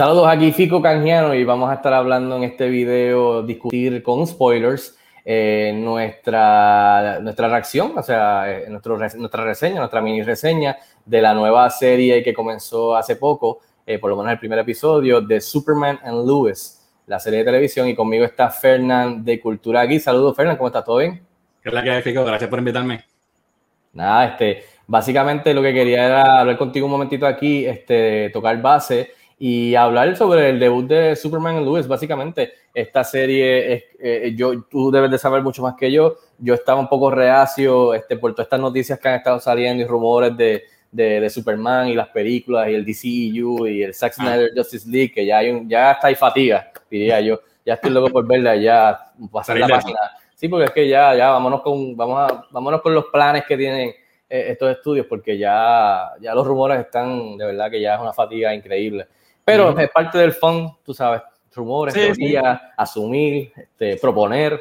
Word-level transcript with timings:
Saludos 0.00 0.28
aquí 0.28 0.50
Fico 0.52 0.80
Canjiano 0.80 1.34
y 1.34 1.44
vamos 1.44 1.68
a 1.68 1.74
estar 1.74 1.92
hablando 1.92 2.34
en 2.38 2.44
este 2.44 2.70
video, 2.70 3.42
discutir 3.42 4.02
con 4.02 4.26
spoilers 4.26 4.96
eh, 5.26 5.72
nuestra, 5.76 7.18
nuestra 7.20 7.48
reacción, 7.50 7.92
o 7.94 8.02
sea, 8.02 8.50
eh, 8.50 8.64
nuestro, 8.70 8.96
nuestra 8.96 9.44
reseña, 9.44 9.80
nuestra 9.80 10.00
mini 10.00 10.22
reseña 10.22 10.78
de 11.04 11.20
la 11.20 11.34
nueva 11.34 11.68
serie 11.68 12.22
que 12.22 12.32
comenzó 12.32 12.96
hace 12.96 13.16
poco, 13.16 13.58
eh, 13.84 13.98
por 13.98 14.08
lo 14.08 14.16
menos 14.16 14.32
el 14.32 14.38
primer 14.38 14.60
episodio 14.60 15.20
de 15.20 15.38
Superman 15.38 15.98
and 16.02 16.26
Lewis, 16.26 16.80
la 17.06 17.20
serie 17.20 17.40
de 17.40 17.44
televisión. 17.44 17.86
Y 17.86 17.94
conmigo 17.94 18.24
está 18.24 18.48
Fernán 18.48 19.22
de 19.22 19.38
Cultura 19.38 19.82
aquí. 19.82 20.00
Saludos, 20.00 20.34
Fernán, 20.34 20.56
¿cómo 20.56 20.68
estás? 20.68 20.82
¿Todo 20.82 20.96
bien? 20.96 21.20
¿Qué 21.62 21.68
es 21.68 21.74
la 21.74 21.82
que 21.82 21.90
hay, 21.90 22.00
Fico? 22.00 22.24
Gracias 22.24 22.48
por 22.48 22.58
invitarme. 22.58 23.04
Nada, 23.92 24.28
este, 24.28 24.64
básicamente 24.86 25.52
lo 25.52 25.60
que 25.60 25.74
quería 25.74 26.06
era 26.06 26.40
hablar 26.40 26.56
contigo 26.56 26.86
un 26.86 26.92
momentito 26.92 27.26
aquí, 27.26 27.66
este, 27.66 28.30
tocar 28.30 28.62
base 28.62 29.19
y 29.42 29.74
hablar 29.74 30.14
sobre 30.16 30.50
el 30.50 30.60
debut 30.60 30.86
de 30.86 31.16
Superman 31.16 31.56
and 31.56 31.64
Lewis. 31.64 31.88
Básicamente, 31.88 32.52
esta 32.74 33.02
serie, 33.02 33.72
es, 33.72 33.84
eh, 33.98 34.34
yo, 34.36 34.64
tú 34.64 34.90
debes 34.90 35.10
de 35.10 35.16
saber 35.16 35.42
mucho 35.42 35.62
más 35.62 35.76
que 35.76 35.90
yo. 35.90 36.16
Yo 36.38 36.52
estaba 36.52 36.78
un 36.78 36.90
poco 36.90 37.10
reacio 37.10 37.94
este, 37.94 38.18
por 38.18 38.32
todas 38.32 38.44
estas 38.44 38.60
noticias 38.60 38.98
que 39.00 39.08
han 39.08 39.14
estado 39.14 39.40
saliendo 39.40 39.82
y 39.82 39.86
rumores 39.86 40.36
de, 40.36 40.64
de, 40.92 41.30
Superman 41.30 41.88
y 41.88 41.94
las 41.94 42.08
películas 42.08 42.68
y 42.68 42.74
el 42.74 42.84
DCEU 42.84 43.66
y 43.66 43.82
el 43.82 43.94
Zack 43.94 44.12
ah. 44.18 44.22
Snyder 44.22 44.50
Justice 44.54 44.86
League, 44.86 45.10
que 45.10 45.24
ya, 45.24 45.38
hay 45.38 45.48
un, 45.48 45.66
ya 45.66 45.92
está 45.92 46.08
ahí 46.08 46.16
fatiga, 46.16 46.70
diría 46.90 47.18
yo. 47.22 47.40
Ya 47.64 47.74
estoy 47.74 47.92
loco 47.92 48.10
por 48.10 48.26
verla, 48.26 48.56
ya 48.56 49.10
pasar 49.32 49.56
la 49.56 49.68
página. 49.68 50.00
Sí, 50.34 50.48
porque 50.48 50.66
es 50.66 50.70
que 50.72 50.86
ya, 50.86 51.14
ya 51.14 51.30
vámonos 51.30 51.62
con, 51.62 51.96
vamos 51.96 52.30
a, 52.30 52.46
vámonos 52.50 52.82
con 52.82 52.94
los 52.94 53.06
planes 53.06 53.44
que 53.48 53.56
tienen 53.56 53.88
eh, 54.28 54.46
estos 54.50 54.70
estudios, 54.70 55.06
porque 55.06 55.38
ya, 55.38 56.10
ya 56.20 56.34
los 56.34 56.46
rumores 56.46 56.78
están, 56.78 57.38
de 57.38 57.46
verdad 57.46 57.70
que 57.70 57.80
ya 57.80 57.94
es 57.94 58.00
una 58.02 58.12
fatiga 58.12 58.54
increíble. 58.54 59.06
Pero 59.50 59.78
es 59.78 59.90
parte 59.90 60.18
del 60.18 60.32
fun, 60.32 60.76
tú 60.84 60.94
sabes, 60.94 61.22
rumores, 61.54 61.94
teorías, 61.94 62.60
asumir, 62.76 63.52
este, 63.56 63.96
proponer. 63.96 64.60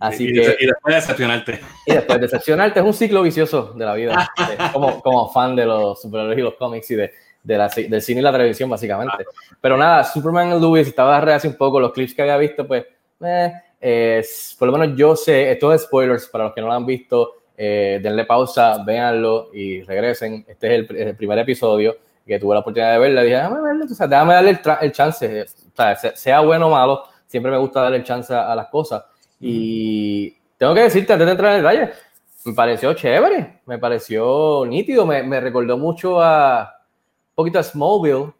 Así 0.00 0.28
y, 0.28 0.32
que, 0.32 0.56
y 0.60 0.66
después 0.66 0.94
decepcionarte. 0.94 1.60
Y 1.86 1.92
después 1.92 2.20
decepcionarte 2.20 2.78
es 2.78 2.86
un 2.86 2.94
ciclo 2.94 3.22
vicioso 3.22 3.72
de 3.74 3.84
la 3.84 3.94
vida, 3.94 4.32
como, 4.72 5.02
como 5.02 5.32
fan 5.32 5.56
de 5.56 5.66
los 5.66 6.00
superhéroes 6.00 6.38
y 6.38 6.42
los 6.42 6.54
cómics 6.54 6.90
y 6.92 6.94
de, 6.94 7.12
de 7.42 7.58
la, 7.58 7.68
del 7.68 8.00
cine 8.00 8.20
y 8.20 8.22
la 8.22 8.32
televisión, 8.32 8.70
básicamente. 8.70 9.24
Pero 9.60 9.76
nada, 9.76 10.04
Superman 10.04 10.56
y 10.56 10.60
Lewis, 10.60 10.86
estaba 10.86 11.18
hace 11.18 11.48
un 11.48 11.56
poco, 11.56 11.80
los 11.80 11.92
clips 11.92 12.14
que 12.14 12.22
había 12.22 12.36
visto, 12.36 12.66
pues, 12.66 12.86
eh, 13.80 14.24
por 14.56 14.68
lo 14.68 14.78
menos 14.78 14.96
yo 14.96 15.16
sé, 15.16 15.50
esto 15.50 15.72
es 15.72 15.82
spoilers 15.82 16.28
para 16.28 16.44
los 16.44 16.54
que 16.54 16.60
no 16.60 16.68
lo 16.68 16.74
han 16.74 16.86
visto, 16.86 17.34
eh, 17.56 17.98
denle 18.00 18.24
pausa, 18.24 18.84
véanlo 18.84 19.50
y 19.52 19.82
regresen. 19.82 20.44
Este 20.46 20.68
es 20.68 20.90
el, 20.90 20.96
el 20.96 21.16
primer 21.16 21.40
episodio 21.40 21.96
que 22.28 22.38
tuve 22.38 22.54
la 22.54 22.60
oportunidad 22.60 22.92
de 22.92 22.98
verla, 22.98 23.22
dije, 23.22 23.36
déjame 23.36 23.60
verlo, 23.60 23.84
o 23.86 23.88
sea, 23.88 24.06
déjame 24.06 24.34
darle 24.34 24.50
el, 24.50 24.60
el 24.82 24.92
chance, 24.92 25.42
o 25.42 25.74
sea, 25.74 25.96
sea 25.96 26.40
bueno 26.40 26.68
o 26.68 26.70
malo, 26.70 27.04
siempre 27.26 27.50
me 27.50 27.58
gusta 27.58 27.82
darle 27.82 27.96
el 27.96 28.04
chance 28.04 28.32
a, 28.32 28.54
las 28.54 28.68
cosas. 28.68 29.04
Y 29.40 30.36
tengo 30.56 30.74
que 30.74 30.82
decirte, 30.82 31.12
antes 31.12 31.26
de 31.26 31.32
entrar 31.32 31.56
en 31.56 31.62
detalle, 31.62 31.92
me 32.44 32.52
pareció 32.52 32.92
chévere, 32.92 33.60
me 33.66 33.78
pareció 33.78 34.64
nítido, 34.66 35.06
me, 35.06 35.22
me 35.22 35.40
recordó 35.40 35.76
mucho 35.76 36.20
a 36.20 36.74
un 37.30 37.34
poquito 37.34 37.58
a 37.58 37.62
Smallville, 37.62 38.32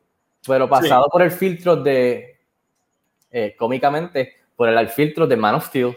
pero 0.46 0.68
pasado 0.68 1.08
por 1.10 1.22
el 1.22 1.30
filtro 1.30 1.76
de, 1.76 2.38
eh, 3.30 3.54
cómicamente, 3.58 4.34
por 4.56 4.68
el 4.68 4.88
filtro 4.88 5.26
de 5.26 5.36
Man 5.36 5.54
of 5.54 5.66
Steel. 5.66 5.96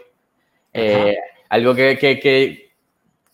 Eh, 0.72 1.16
algo 1.48 1.74
que, 1.74 1.98
que, 1.98 2.18
que, 2.18 2.71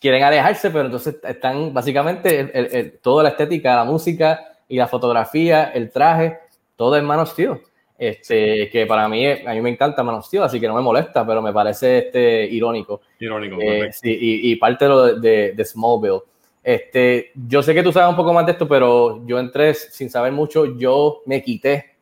quieren 0.00 0.22
alejarse, 0.22 0.70
pero 0.70 0.86
entonces 0.86 1.16
están 1.22 1.72
básicamente 1.72 2.50
el, 2.52 2.98
toda 3.00 3.22
la 3.22 3.30
estética, 3.30 3.76
la 3.76 3.84
música 3.84 4.56
y 4.68 4.76
la 4.76 4.86
fotografía, 4.86 5.64
el 5.74 5.90
traje, 5.90 6.38
todo 6.76 6.96
es 6.96 7.02
Man 7.02 7.20
of 7.20 7.32
Steel. 7.32 7.60
Este, 7.96 8.70
que 8.70 8.86
para 8.86 9.08
mí, 9.08 9.26
a 9.26 9.52
mí 9.52 9.60
me 9.60 9.70
encanta 9.70 10.04
Man 10.04 10.16
of 10.16 10.26
Steel, 10.26 10.44
así 10.44 10.60
que 10.60 10.68
no 10.68 10.74
me 10.74 10.82
molesta, 10.82 11.26
pero 11.26 11.42
me 11.42 11.52
parece 11.52 11.98
este, 11.98 12.44
irónico. 12.44 13.00
Irónico, 13.18 13.56
eh, 13.60 13.90
sí, 13.92 14.10
y, 14.10 14.52
y, 14.52 14.56
parte 14.56 14.84
de, 14.84 14.88
lo 14.88 15.14
de, 15.16 15.52
de, 15.52 15.64
Smallville. 15.64 16.22
Este, 16.62 17.32
yo 17.34 17.62
sé 17.62 17.74
que 17.74 17.82
tú 17.82 17.92
sabes 17.92 18.10
un 18.10 18.16
poco 18.16 18.32
más 18.32 18.46
de 18.46 18.52
esto, 18.52 18.68
pero 18.68 19.26
yo 19.26 19.38
entré 19.38 19.74
sin 19.74 20.10
saber 20.10 20.32
mucho, 20.32 20.76
yo 20.76 21.22
me 21.26 21.42
quité 21.42 21.96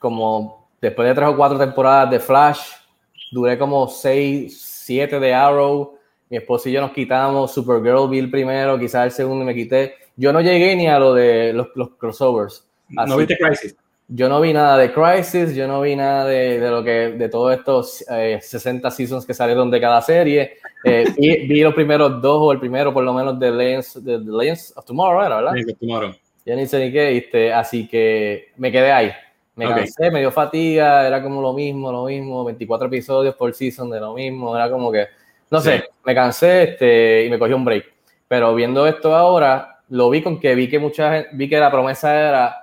como 0.00 0.70
después 0.80 1.06
de 1.06 1.14
tres 1.14 1.28
o 1.28 1.36
cuatro 1.36 1.58
temporadas 1.58 2.10
de 2.10 2.18
Flash, 2.18 2.60
duré 3.30 3.58
como 3.58 3.86
seis, 3.86 4.60
siete 4.60 5.20
de 5.20 5.32
Arrow, 5.32 5.99
mi 6.30 6.36
esposo 6.36 6.68
y 6.68 6.72
yo 6.72 6.80
nos 6.80 6.92
quitamos 6.92 7.52
Supergirl, 7.52 8.08
vi 8.08 8.20
el 8.20 8.30
primero, 8.30 8.78
quizás 8.78 9.04
el 9.04 9.10
segundo 9.10 9.42
y 9.42 9.46
me 9.46 9.54
quité. 9.54 9.94
Yo 10.16 10.32
no 10.32 10.40
llegué 10.40 10.76
ni 10.76 10.86
a 10.86 10.98
lo 10.98 11.12
de 11.12 11.52
los, 11.52 11.68
los 11.74 11.90
crossovers. 11.96 12.64
¿No 12.88 13.16
viste 13.16 13.36
Crisis? 13.36 13.76
Yo 14.06 14.28
no 14.28 14.40
vi 14.40 14.52
nada 14.52 14.76
de 14.76 14.92
Crisis, 14.92 15.54
yo 15.54 15.66
no 15.66 15.80
vi 15.80 15.96
nada 15.96 16.24
de, 16.24 16.60
de 16.60 16.70
lo 16.70 16.82
que, 16.82 16.90
de 17.10 17.28
todos 17.28 17.56
estos 17.56 18.04
eh, 18.10 18.38
60 18.40 18.90
seasons 18.90 19.26
que 19.26 19.34
salieron 19.34 19.70
de 19.70 19.80
cada 19.80 20.00
serie. 20.02 20.58
Eh, 20.84 21.04
vi, 21.16 21.46
vi, 21.46 21.60
los 21.62 21.74
primeros 21.74 22.22
dos 22.22 22.38
o 22.40 22.52
el 22.52 22.60
primero 22.60 22.92
por 22.92 23.04
lo 23.04 23.12
menos 23.12 23.38
de 23.38 23.50
Legends, 23.50 24.04
de, 24.04 24.18
de 24.18 24.32
Legends 24.32 24.72
of 24.76 24.84
Tomorrow, 24.84 25.24
¿era, 25.24 25.36
¿verdad? 25.36 25.52
Sí, 25.54 25.74
Tomorrow. 25.74 26.12
Ya 26.46 26.56
ni 26.56 26.66
sé 26.66 26.84
ni 26.84 26.92
qué, 26.92 27.16
este, 27.16 27.52
así 27.52 27.86
que 27.86 28.48
me 28.56 28.72
quedé 28.72 28.92
ahí. 28.92 29.10
Me 29.56 29.66
okay. 29.66 29.78
cansé, 29.78 30.10
me 30.10 30.20
dio 30.20 30.30
fatiga, 30.30 31.06
era 31.06 31.22
como 31.22 31.42
lo 31.42 31.52
mismo, 31.52 31.92
lo 31.92 32.06
mismo, 32.06 32.44
24 32.44 32.86
episodios 32.86 33.34
por 33.34 33.52
season 33.52 33.90
de 33.90 34.00
lo 34.00 34.14
mismo, 34.14 34.56
era 34.56 34.70
como 34.70 34.90
que 34.90 35.06
no 35.50 35.60
sé, 35.60 35.84
me 36.04 36.14
cansé 36.14 36.62
este, 36.62 37.24
y 37.24 37.30
me 37.30 37.38
cogí 37.38 37.52
un 37.52 37.64
break. 37.64 37.84
Pero 38.28 38.54
viendo 38.54 38.86
esto 38.86 39.14
ahora, 39.14 39.80
lo 39.88 40.08
vi 40.08 40.22
con 40.22 40.38
que 40.38 40.54
vi 40.54 40.68
que 40.68 40.78
mucha 40.78 41.12
gente, 41.12 41.30
vi 41.32 41.48
que 41.48 41.58
la 41.58 41.70
promesa 41.70 42.14
era 42.14 42.60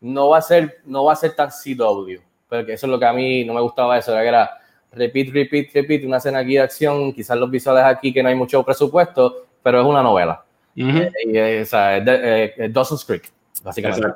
no 0.00 0.30
va 0.30 0.38
a 0.38 0.42
ser, 0.42 0.80
no 0.86 1.04
va 1.04 1.12
a 1.12 1.16
ser 1.16 1.34
tan 1.34 1.50
CW, 1.50 2.20
porque 2.48 2.72
eso 2.72 2.86
es 2.86 2.90
lo 2.90 2.98
que 2.98 3.04
a 3.04 3.12
mí 3.12 3.44
no 3.44 3.54
me 3.54 3.60
gustaba 3.60 3.98
eso, 3.98 4.12
era 4.12 4.22
que 4.22 4.28
era 4.28 4.50
repeat, 4.92 5.28
repeat, 5.28 5.74
repeat, 5.74 6.04
una 6.04 6.16
escena 6.16 6.38
aquí 6.38 6.54
de 6.54 6.60
acción, 6.60 7.12
quizás 7.12 7.36
los 7.36 7.50
visuales 7.50 7.84
aquí 7.84 8.12
que 8.12 8.22
no 8.22 8.30
hay 8.30 8.34
mucho 8.34 8.62
presupuesto, 8.62 9.46
pero 9.62 9.80
es 9.80 9.86
una 9.86 10.02
novela. 10.02 10.42
Uh 10.76 10.80
-huh. 10.80 11.12
y, 11.26 11.62
o 11.62 11.66
sea, 11.66 11.98
es, 11.98 12.04
de, 12.04 12.54
es 12.56 12.72
Dawson's 12.72 13.04
Creek, 13.04 13.30
básicamente. 13.62 14.08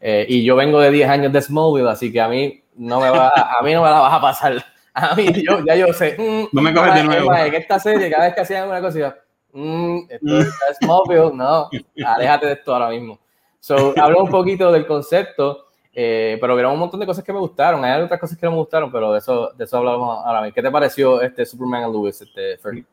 Eh, 0.00 0.26
y 0.28 0.44
yo 0.44 0.56
vengo 0.56 0.80
de 0.80 0.90
10 0.90 1.08
años 1.08 1.32
de 1.32 1.40
Smallville, 1.40 1.88
así 1.88 2.12
que 2.12 2.20
a 2.20 2.28
mí 2.28 2.60
no 2.76 3.00
me 3.00 3.10
va, 3.10 3.28
a 3.28 3.62
mí 3.62 3.72
no 3.72 3.82
me 3.82 3.90
la 3.90 4.00
vas 4.00 4.14
a 4.14 4.20
pasar 4.20 4.64
a 5.10 5.14
mí, 5.14 5.32
yo, 5.42 5.60
ya 5.64 5.76
yo 5.76 5.92
sé. 5.92 6.16
Mm, 6.18 6.48
no 6.52 6.62
me 6.62 6.74
coges 6.74 6.94
de 6.94 7.04
nuevo. 7.04 7.34
En 7.34 7.54
esta 7.54 7.78
serie, 7.78 8.10
cada 8.10 8.24
vez 8.24 8.34
que 8.34 8.40
hacían 8.40 8.62
alguna 8.62 8.80
cosa, 8.80 9.16
mm, 9.52 9.98
esto 10.08 10.38
es 10.38 10.48
Smallville, 10.82 11.34
no, 11.34 11.68
aléjate 12.04 12.46
de 12.46 12.52
esto 12.52 12.74
ahora 12.74 12.90
mismo. 12.90 13.18
So, 13.60 13.94
hablo 14.00 14.22
un 14.22 14.30
poquito 14.30 14.72
del 14.72 14.86
concepto, 14.86 15.66
eh, 15.92 16.38
pero 16.40 16.54
vieron 16.54 16.72
un 16.72 16.78
montón 16.78 17.00
de 17.00 17.06
cosas 17.06 17.24
que 17.24 17.32
me 17.32 17.38
gustaron. 17.38 17.84
Hay 17.84 18.00
otras 18.00 18.20
cosas 18.20 18.38
que 18.38 18.46
no 18.46 18.52
me 18.52 18.58
gustaron, 18.58 18.90
pero 18.90 19.12
de 19.12 19.18
eso, 19.18 19.50
de 19.56 19.64
eso 19.64 19.76
hablamos 19.78 20.24
ahora 20.24 20.42
mismo. 20.42 20.54
¿Qué 20.54 20.62
te 20.62 20.70
pareció 20.70 21.20
este 21.20 21.44
Superman 21.44 21.84
and 21.84 21.94
Lewis, 21.94 22.20
este, 22.20 22.56
Fernie? 22.58 22.84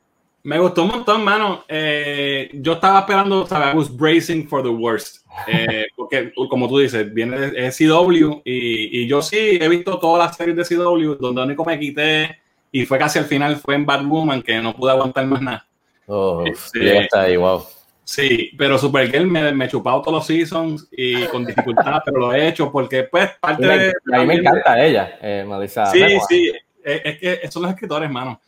Me 0.45 0.59
gustó 0.59 0.83
un 0.83 0.89
montón, 0.89 1.23
mano. 1.23 1.66
Eh, 1.67 2.51
yo 2.53 2.73
estaba 2.73 3.00
esperando, 3.00 3.47
¿sabes? 3.47 3.73
I 3.73 3.78
was 3.78 3.89
bracing 3.89 4.47
for 4.47 4.61
the 4.61 4.69
worst. 4.69 5.25
Eh, 5.47 5.88
porque, 5.95 6.31
como 6.47 6.69
tú 6.69 6.78
dices, 6.78 7.11
viene 7.11 7.35
de 7.35 7.72
CW 7.72 8.41
y, 8.45 9.01
y, 9.01 9.07
yo 9.07 9.23
sí 9.23 9.57
he 9.59 9.67
visto 9.67 9.97
todas 9.97 10.28
las 10.28 10.38
series 10.38 10.56
de 10.56 10.63
CW 10.63 11.16
donde 11.16 11.41
único 11.41 11.66
me 11.66 11.79
quité 11.79 12.38
y 12.72 12.85
fue 12.85 13.00
casi 13.00 13.17
al 13.17 13.25
final, 13.25 13.56
fue 13.56 13.73
en 13.73 13.88
Batwoman 13.88 14.44
que 14.44 14.61
no 14.61 14.75
pude 14.75 14.91
aguantar 14.91 15.25
más 15.25 15.41
nada. 15.41 15.67
Oh, 16.06 16.44
este, 16.45 17.00
está 17.00 17.23
ahí, 17.23 17.38
wow. 17.38 17.66
Sí, 18.03 18.51
pero 18.56 18.77
Supergirl 18.77 19.25
me, 19.25 19.51
me 19.51 19.66
he 19.66 19.67
chupado 19.67 20.03
todos 20.03 20.13
los 20.13 20.27
seasons 20.27 20.88
y 20.91 21.23
con 21.25 21.44
dificultad, 21.44 22.03
pero 22.06 22.19
lo 22.19 22.31
he 22.31 22.50
hecho 22.50 22.72
porque, 22.72 23.06
pues, 23.06 23.31
parte 23.41 23.66
mí, 23.66 23.77
de. 23.79 23.94
A 24.13 24.19
mí 24.19 24.27
me 24.27 24.35
encanta 24.35 24.85
ella, 24.85 25.17
eh, 25.23 25.44
Melissa. 25.47 25.88
Sí, 25.88 26.03
sí, 26.29 26.51
es, 26.83 27.01
es 27.03 27.17
que 27.17 27.51
son 27.51 27.63
los 27.63 27.72
escritores, 27.72 28.12
mano. 28.12 28.39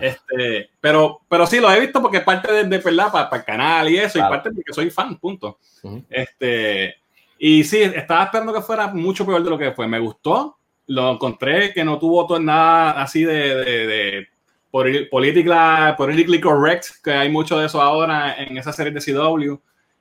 Este, 0.00 0.70
pero, 0.80 1.20
pero 1.28 1.46
sí, 1.46 1.60
lo 1.60 1.70
he 1.70 1.80
visto 1.80 2.00
porque 2.00 2.20
parte 2.20 2.52
de, 2.52 2.64
de 2.64 2.78
¿verdad? 2.78 3.12
Para, 3.12 3.30
para, 3.30 3.40
el 3.40 3.46
canal 3.46 3.88
y 3.90 3.98
eso, 3.98 4.14
claro. 4.14 4.28
y 4.28 4.36
parte 4.36 4.50
porque 4.50 4.72
soy 4.72 4.90
fan, 4.90 5.16
punto. 5.18 5.58
Uh 5.82 5.90
-huh. 5.90 6.04
Este, 6.08 6.96
y 7.38 7.62
sí, 7.64 7.82
estaba 7.82 8.24
esperando 8.24 8.52
que 8.52 8.62
fuera 8.62 8.88
mucho 8.88 9.26
peor 9.26 9.42
de 9.42 9.50
lo 9.50 9.58
que 9.58 9.72
fue. 9.72 9.86
Me 9.86 9.98
gustó, 9.98 10.56
lo 10.86 11.12
encontré 11.12 11.72
que 11.72 11.84
no 11.84 11.98
tuvo 11.98 12.26
todo, 12.26 12.40
nada 12.40 13.02
así 13.02 13.24
de, 13.24 13.54
de, 13.54 13.86
de 13.86 14.28
política, 15.10 15.94
politically 15.96 16.40
correct, 16.40 16.86
que 17.02 17.12
hay 17.12 17.30
mucho 17.30 17.58
de 17.58 17.66
eso 17.66 17.80
ahora 17.80 18.34
en 18.42 18.56
esa 18.56 18.72
serie 18.72 18.92
de 18.92 19.00
CW. 19.00 19.54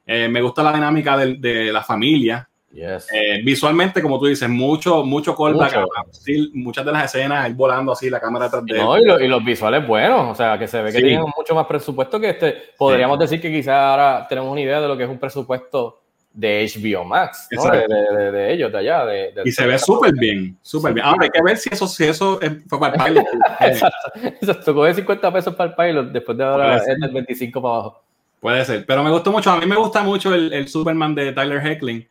Eh, 0.08 0.28
me 0.30 0.42
gusta 0.42 0.64
la 0.64 0.74
dinámica 0.74 1.18
de, 1.18 1.36
de 1.36 1.74
la 1.74 1.84
familia, 1.84 2.48
Yes. 2.76 3.08
Eh, 3.14 3.42
visualmente, 3.42 4.02
como 4.02 4.20
tú 4.20 4.26
dices, 4.26 4.50
mucho, 4.50 5.02
mucho 5.06 5.34
callback. 5.34 5.88
Sí, 6.12 6.52
muchas 6.54 6.86
de 6.86 6.92
las 6.92 7.06
escenas, 7.06 7.46
él 7.46 7.54
volando 7.54 7.94
así, 7.94 8.10
la 8.10 8.20
cámara 8.20 8.46
detrás 8.46 8.66
de 8.66 8.74
él. 8.74 8.84
No, 8.84 8.98
y, 8.98 9.06
lo, 9.06 9.20
y, 9.22 9.30
los 9.30 9.44
visuales 9.46 9.88
buenos, 9.88 10.30
o 10.30 10.36
sea, 10.36 10.60
que 10.60 10.68
se 10.68 10.82
ve 10.82 10.92
que 10.92 10.98
sí. 10.98 11.04
tienen 11.04 11.26
mucho 11.38 11.56
más 11.56 11.66
presupuesto 11.68 12.20
que 12.20 12.32
este. 12.32 12.54
Podríamos 12.78 13.18
sí. 13.18 13.22
decir 13.22 13.42
que 13.42 13.50
quizás 13.50 13.76
ahora 13.76 14.26
tenemos 14.28 14.52
una 14.52 14.60
idea 14.60 14.82
de 14.82 14.90
lo 14.90 14.98
que 14.98 15.04
es 15.04 15.10
un 15.10 15.18
presupuesto 15.18 16.02
de 16.34 16.70
HBO 16.70 17.06
Max, 17.06 17.48
¿no? 17.52 17.64
de, 17.64 17.88
de, 17.88 18.32
de, 18.34 18.54
ellos, 18.54 18.70
de 18.74 18.78
allá. 18.78 19.06
De, 19.06 19.34
y 19.46 19.54
se 19.54 19.66
ve 19.66 19.80
súper 19.80 20.12
bien, 20.14 20.58
súper 20.62 20.94
bien. 20.94 21.06
Ahora 21.06 21.24
hay 21.24 21.30
que 21.30 21.42
ver 21.42 21.56
si 21.56 21.70
eso, 21.72 21.88
si 21.88 22.04
eso 22.04 22.42
fue 22.68 22.78
para 22.78 22.96
el 22.96 23.04
pilot. 23.06 23.26
Exacto, 23.62 24.12
Exacto. 24.22 24.66
Tocó 24.66 24.84
de 24.84 24.96
50 24.96 25.32
pesos 25.32 25.56
para 25.56 25.70
el 25.70 25.76
pilot, 25.78 26.12
después 26.12 26.38
de 26.38 26.44
ahora 26.44 26.76
es 26.76 27.00
del 27.00 27.10
25 27.10 27.62
para 27.62 27.74
abajo. 27.74 28.04
Puede 28.42 28.66
ser, 28.66 28.86
pero 28.86 29.02
me 29.02 29.12
gustó 29.12 29.32
mucho. 29.32 29.50
A 29.50 29.62
mí 29.62 29.66
me 29.66 29.78
gusta 29.78 30.04
mucho 30.04 30.36
el, 30.36 30.52
el 30.52 30.68
Superman 30.68 31.16
de 31.16 31.32
Tyler 31.32 31.66
Heckling 31.66 32.06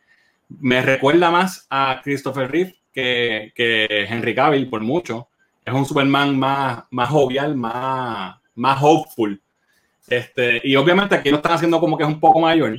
me 0.49 0.81
recuerda 0.81 1.31
más 1.31 1.67
a 1.69 2.01
Christopher 2.03 2.49
Reeve 2.49 2.75
que, 2.93 3.51
que 3.55 4.05
Henry 4.09 4.35
Cavill 4.35 4.69
por 4.69 4.81
mucho. 4.81 5.29
Es 5.63 5.73
un 5.73 5.85
Superman 5.85 6.37
más, 6.37 6.83
más 6.91 7.09
jovial, 7.09 7.55
más, 7.55 8.35
más 8.55 8.79
hopeful. 8.81 9.41
Este, 10.07 10.61
y 10.63 10.75
obviamente 10.75 11.15
aquí 11.15 11.29
lo 11.29 11.37
están 11.37 11.53
haciendo 11.53 11.79
como 11.79 11.97
que 11.97 12.03
es 12.03 12.09
un 12.09 12.19
poco 12.19 12.39
mayor. 12.39 12.77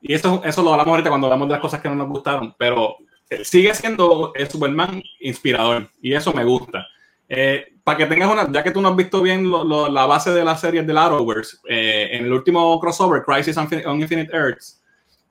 Y 0.00 0.12
eso, 0.14 0.42
eso 0.44 0.62
lo 0.62 0.72
hablamos 0.72 0.90
ahorita 0.92 1.08
cuando 1.08 1.26
hablamos 1.28 1.48
de 1.48 1.52
las 1.52 1.60
cosas 1.60 1.80
que 1.80 1.88
no 1.88 1.94
nos 1.94 2.08
gustaron, 2.08 2.54
pero 2.58 2.96
eh, 3.30 3.44
sigue 3.44 3.72
siendo 3.74 4.32
el 4.34 4.48
Superman 4.48 5.02
inspirador 5.20 5.88
y 6.02 6.12
eso 6.12 6.32
me 6.32 6.44
gusta. 6.44 6.86
Eh, 7.28 7.76
para 7.82 7.98
que 7.98 8.06
tengas 8.06 8.30
una, 8.30 8.50
ya 8.52 8.62
que 8.62 8.72
tú 8.72 8.82
no 8.82 8.90
has 8.90 8.96
visto 8.96 9.22
bien 9.22 9.50
la 9.50 10.06
base 10.06 10.32
de 10.32 10.44
la 10.44 10.56
serie 10.56 10.82
de 10.82 10.98
Arrowverse, 10.98 11.56
eh, 11.68 12.10
en 12.12 12.26
el 12.26 12.32
último 12.32 12.78
crossover, 12.78 13.22
Crisis 13.22 13.56
on 13.56 14.00
Infinite 14.00 14.36
Earths, 14.36 14.81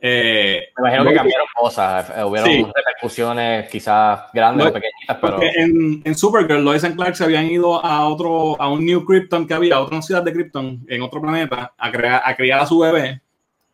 eh, 0.03 0.69
Me 0.77 0.89
imagino 0.89 1.09
que 1.09 1.15
cambiaron 1.15 1.47
cosas, 1.55 2.09
eh, 2.17 2.23
hubieron 2.23 2.73
repercusiones 2.73 3.69
quizás 3.69 4.21
grandes 4.33 4.67
o 4.67 4.73
pequeñitas, 4.73 5.17
pero... 5.21 5.39
En, 5.41 6.01
en, 6.03 6.15
Supergirl, 6.15 6.63
Lois 6.63 6.83
y 6.83 6.93
Clark 6.95 7.15
se 7.15 7.23
habían 7.23 7.45
ido 7.45 7.83
a 7.85 8.07
otro, 8.07 8.59
a 8.59 8.67
un 8.67 8.83
New 8.83 9.05
Krypton 9.05 9.47
que 9.47 9.53
había, 9.53 9.75
a 9.75 9.81
otra 9.81 10.01
ciudad 10.01 10.23
de 10.23 10.33
Krypton, 10.33 10.83
en 10.87 11.01
otro 11.03 11.21
planeta, 11.21 11.73
a, 11.77 11.91
crear, 11.91 12.21
a 12.25 12.35
criar 12.35 12.59
a 12.61 12.65
su 12.65 12.79
bebé 12.79 13.21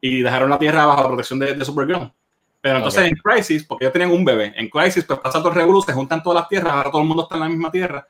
y 0.02 0.22
dejaron 0.22 0.50
la 0.50 0.60
Tierra 0.60 0.86
bajo 0.86 1.02
la 1.02 1.08
protección 1.08 1.40
de, 1.40 1.64
Supergirl. 1.64 2.12
Pero 2.60 2.78
entonces 2.78 3.06
en 3.06 3.16
Crisis, 3.16 3.64
porque 3.64 3.86
ellos 3.86 3.94
tenían 3.94 4.12
un 4.12 4.26
bebé, 4.26 4.54
en 4.56 4.68
Crisis 4.68 5.06
pues 5.06 5.20
pasa 5.20 5.42
todo 5.42 5.54
el 5.54 5.84
se 5.84 5.94
juntan 5.94 6.22
todas 6.22 6.42
las 6.42 6.50
tierras, 6.50 6.74
ahora 6.74 6.92
todo 6.92 7.02
el 7.02 7.08
mundo 7.08 7.24
está 7.24 7.36
en 7.36 7.42
la 7.42 7.50
misma 7.50 7.72
tierra 7.72 8.06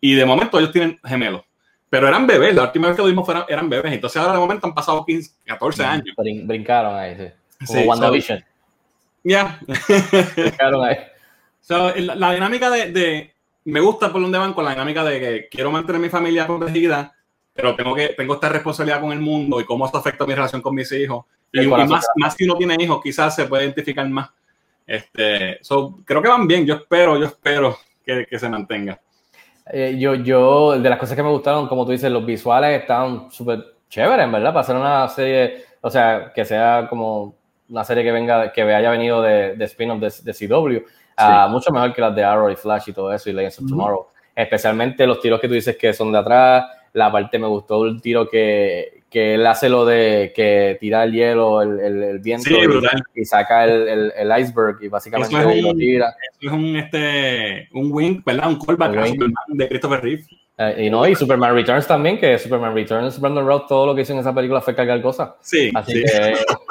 y 0.00 0.14
de 0.14 0.24
momento 0.24 0.58
ellos 0.58 0.72
tienen 0.72 0.98
gemelos. 1.04 1.42
Pero 1.88 2.06
eran 2.06 2.26
bebés, 2.26 2.54
la 2.54 2.64
última 2.64 2.86
vez 2.88 2.96
que 2.96 3.02
lo 3.02 3.08
vimos 3.08 3.26
fueron, 3.26 3.44
eran 3.48 3.68
bebés. 3.68 3.92
Entonces 3.92 4.16
ahora 4.20 4.34
de 4.34 4.38
momento 4.38 4.66
han 4.66 4.74
pasado 4.74 5.04
15, 5.04 5.32
14 5.44 5.84
años. 5.84 6.14
Brincaron 6.44 6.94
ahí, 6.94 7.16
sí. 7.16 7.24
Como 7.66 7.82
WandaVision. 7.82 8.44
Ya. 9.22 9.60
la, 11.68 12.32
dinámica 12.32 12.70
de, 12.70 13.34
Me 13.64 13.80
gusta 13.80 14.10
por 14.10 14.22
donde 14.22 14.38
van 14.38 14.54
con 14.54 14.64
la 14.64 14.70
dinámica 14.70 15.04
de 15.04 15.20
que 15.20 15.48
quiero 15.50 15.70
mantener 15.70 16.00
mi 16.00 16.08
familia 16.08 16.46
protegida, 16.46 17.14
pero 17.52 17.76
tengo 17.76 17.94
que 17.94 18.08
tengo 18.08 18.34
esta 18.34 18.48
responsabilidad 18.48 19.00
con 19.00 19.12
el 19.12 19.20
mundo 19.20 19.60
y 19.60 19.64
cómo 19.64 19.84
esto 19.84 19.98
afecta 19.98 20.26
mi 20.26 20.34
relación 20.34 20.62
con 20.62 20.74
mis 20.74 20.90
hijos. 20.92 21.26
Y, 21.52 21.66
más, 21.66 22.06
más 22.16 22.34
si 22.34 22.44
uno 22.44 22.54
tiene 22.56 22.76
hijos, 22.78 23.02
quizás 23.02 23.34
se 23.34 23.46
puede 23.46 23.64
identificar 23.64 24.08
más. 24.08 24.30
Este, 24.86 25.58
so, 25.62 25.98
creo 26.04 26.22
que 26.22 26.28
van 26.28 26.46
bien. 26.46 26.64
Yo 26.64 26.76
espero, 26.76 27.18
yo 27.18 27.26
espero 27.26 27.76
que, 28.04 28.26
que 28.26 28.38
se 28.38 28.48
mantenga. 28.48 29.00
Eh, 29.72 29.96
yo, 29.98 30.14
yo, 30.14 30.78
de 30.78 30.88
las 30.88 30.98
cosas 30.98 31.14
que 31.14 31.22
me 31.22 31.30
gustaron, 31.30 31.68
como 31.68 31.84
tú 31.84 31.92
dices, 31.92 32.10
los 32.10 32.26
visuales 32.26 32.80
están 32.80 33.30
súper 33.30 33.64
chéveres, 33.88 34.24
en 34.24 34.32
verdad, 34.32 34.50
para 34.50 34.60
hacer 34.60 34.76
una 34.76 35.08
serie, 35.08 35.64
o 35.80 35.90
sea, 35.90 36.32
que 36.34 36.44
sea 36.44 36.86
como 36.88 37.36
una 37.70 37.84
serie 37.84 38.02
que 38.02 38.12
venga, 38.12 38.52
que 38.52 38.62
haya 38.62 38.90
venido 38.90 39.22
de, 39.22 39.54
de 39.56 39.64
spin-off 39.64 40.00
de, 40.00 40.12
de, 40.32 40.48
CW, 40.48 40.84
ah, 41.16 41.48
mucho 41.50 41.70
mejor 41.70 41.92
que 41.92 42.00
las 42.00 42.14
de 42.14 42.24
Arrow 42.24 42.50
y 42.50 42.56
Flash 42.56 42.88
y 42.88 42.92
todo 42.92 43.12
eso, 43.12 43.30
y 43.30 43.32
Legends 43.32 43.60
of 43.60 43.68
Tomorrow. 43.68 44.06
Especialmente 44.34 45.06
los 45.06 45.20
tiros 45.20 45.40
que 45.40 45.48
tú 45.48 45.54
dices 45.54 45.76
que 45.76 45.92
son 45.92 46.12
de 46.12 46.18
atrás, 46.18 46.64
la 46.92 47.10
parte 47.10 47.38
me 47.38 47.46
gustó 47.46 47.84
el 47.86 48.00
tiro 48.00 48.28
que, 48.28 49.02
que 49.10 49.34
él 49.34 49.46
hace 49.46 49.68
lo 49.68 49.84
de 49.84 50.32
que 50.34 50.76
tira 50.80 51.04
el 51.04 51.12
hielo, 51.12 51.62
el, 51.62 51.78
el, 51.80 52.18
viento 52.20 52.50
y, 53.14 53.24
saca 53.24 53.64
el, 53.64 54.12
el, 54.16 54.40
iceberg 54.40 54.78
y 54.82 54.88
básicamente 54.88 55.62
lo 55.62 55.74
tira. 55.74 56.14
Eso 56.40 56.50
es 56.50 56.52
un, 56.52 56.76
este, 56.76 57.68
un 57.72 57.92
wing, 57.92 58.22
¿verdad? 58.24 58.48
Un 58.48 58.58
callback 58.58 58.92
de 59.48 59.68
Christopher 59.68 60.00
Reeve. 60.00 60.24
Eh, 60.58 60.86
y 60.86 60.90
no, 60.90 61.08
y 61.08 61.14
Superman 61.14 61.54
Returns 61.54 61.86
también, 61.86 62.18
que 62.18 62.38
Superman 62.38 62.74
Returns, 62.74 63.18
Brandon 63.18 63.46
Routh, 63.46 63.66
todo 63.66 63.86
lo 63.86 63.94
que 63.94 64.02
hizo 64.02 64.12
en 64.12 64.18
esa 64.18 64.34
película 64.34 64.60
fue 64.60 64.74
cargar 64.74 65.00
cosas. 65.00 65.30
Sí. 65.40 65.70
Así 65.74 66.04
que 66.04 66.34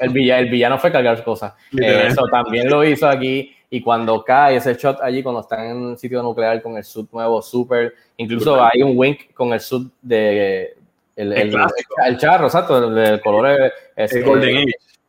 el, 0.00 0.10
villano, 0.10 0.42
el, 0.42 0.50
villano 0.50 0.78
fue 0.78 0.92
cargar 0.92 1.22
cosas. 1.24 1.54
Eh, 1.80 2.06
eso 2.08 2.26
también 2.30 2.68
lo 2.68 2.84
hizo 2.84 3.08
aquí. 3.08 3.52
Y 3.68 3.80
cuando 3.80 4.22
cae 4.22 4.56
ese 4.56 4.74
shot 4.74 5.00
allí, 5.02 5.22
cuando 5.22 5.40
están 5.40 5.66
en 5.66 5.76
un 5.76 5.98
sitio 5.98 6.22
nuclear 6.22 6.62
con 6.62 6.76
el 6.76 6.84
suit 6.84 7.10
nuevo, 7.12 7.42
super. 7.42 7.94
Incluso 8.16 8.62
hay 8.64 8.82
un 8.82 8.96
wink 8.96 9.32
con 9.34 9.52
el 9.52 9.60
suit 9.60 9.92
de. 10.02 10.74
El, 11.16 11.32
el, 11.32 12.18
charro, 12.18 12.44
exacto, 12.44 12.94
el, 12.94 13.20
color 13.22 13.72
es, 13.96 14.22
Golden 14.22 14.66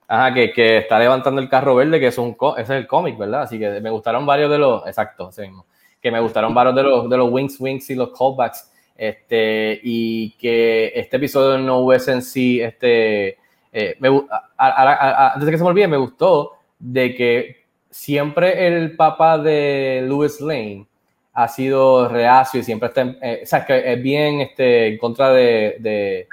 Ajá, 0.07 0.33
que, 0.33 0.53
que, 0.53 0.77
está 0.77 0.97
levantando 1.00 1.41
el 1.41 1.50
carro 1.50 1.75
verde, 1.75 2.00
que 2.00 2.07
es 2.07 2.18
un 2.18 2.38
ese 2.53 2.62
es 2.62 2.69
el 2.69 2.88
cómic, 2.88 3.18
¿verdad? 3.18 3.41
Así 3.41 3.59
que 3.59 3.81
me 3.81 3.89
gustaron 3.89 4.25
varios 4.25 4.50
de 4.50 4.57
los, 4.57 4.88
exacto, 4.88 5.29
ese 5.29 5.41
mismo, 5.41 5.65
que 6.01 6.12
me 6.12 6.21
gustaron 6.21 6.53
varios 6.53 6.75
de 6.75 6.83
los, 6.83 7.09
de 7.09 7.18
los 7.18 7.29
wings, 7.29 7.59
wings 7.59 7.89
y 7.89 7.95
los 7.95 8.18
callbacks, 8.18 8.71
este, 8.95 9.81
y 9.83 10.31
que 10.38 10.94
este 10.95 11.18
episodio 11.18 11.57
no 11.57 11.79
hubiese 11.79 12.13
en 12.13 12.21
sí, 12.21 12.62
este, 12.62 13.38
eh, 13.79 13.95
me, 14.00 14.09
antes 14.57 15.45
de 15.45 15.51
que 15.51 15.57
se 15.59 15.63
me 15.63 15.69
olvide, 15.69 15.88
me 15.88 15.97
gustó 15.97 16.53
de 16.79 17.13
que 17.13 17.65
siempre 17.91 18.65
el 18.65 18.95
papá 18.95 19.38
de 19.38 20.03
Louis 20.03 20.41
Lane 20.41 20.88
ha 21.33 21.47
sido 21.47 22.09
reacio 22.09 22.59
y 22.59 22.63
siempre 22.63 22.88
está, 22.89 23.01
eh, 23.21 23.41
o 23.44 23.45
sea, 23.45 23.63
que 23.63 23.94
es 23.94 24.01
bien 24.01 24.41
este, 24.41 24.88
en 24.88 24.97
contra 24.97 25.31
de, 25.31 25.77
de, 25.79 26.27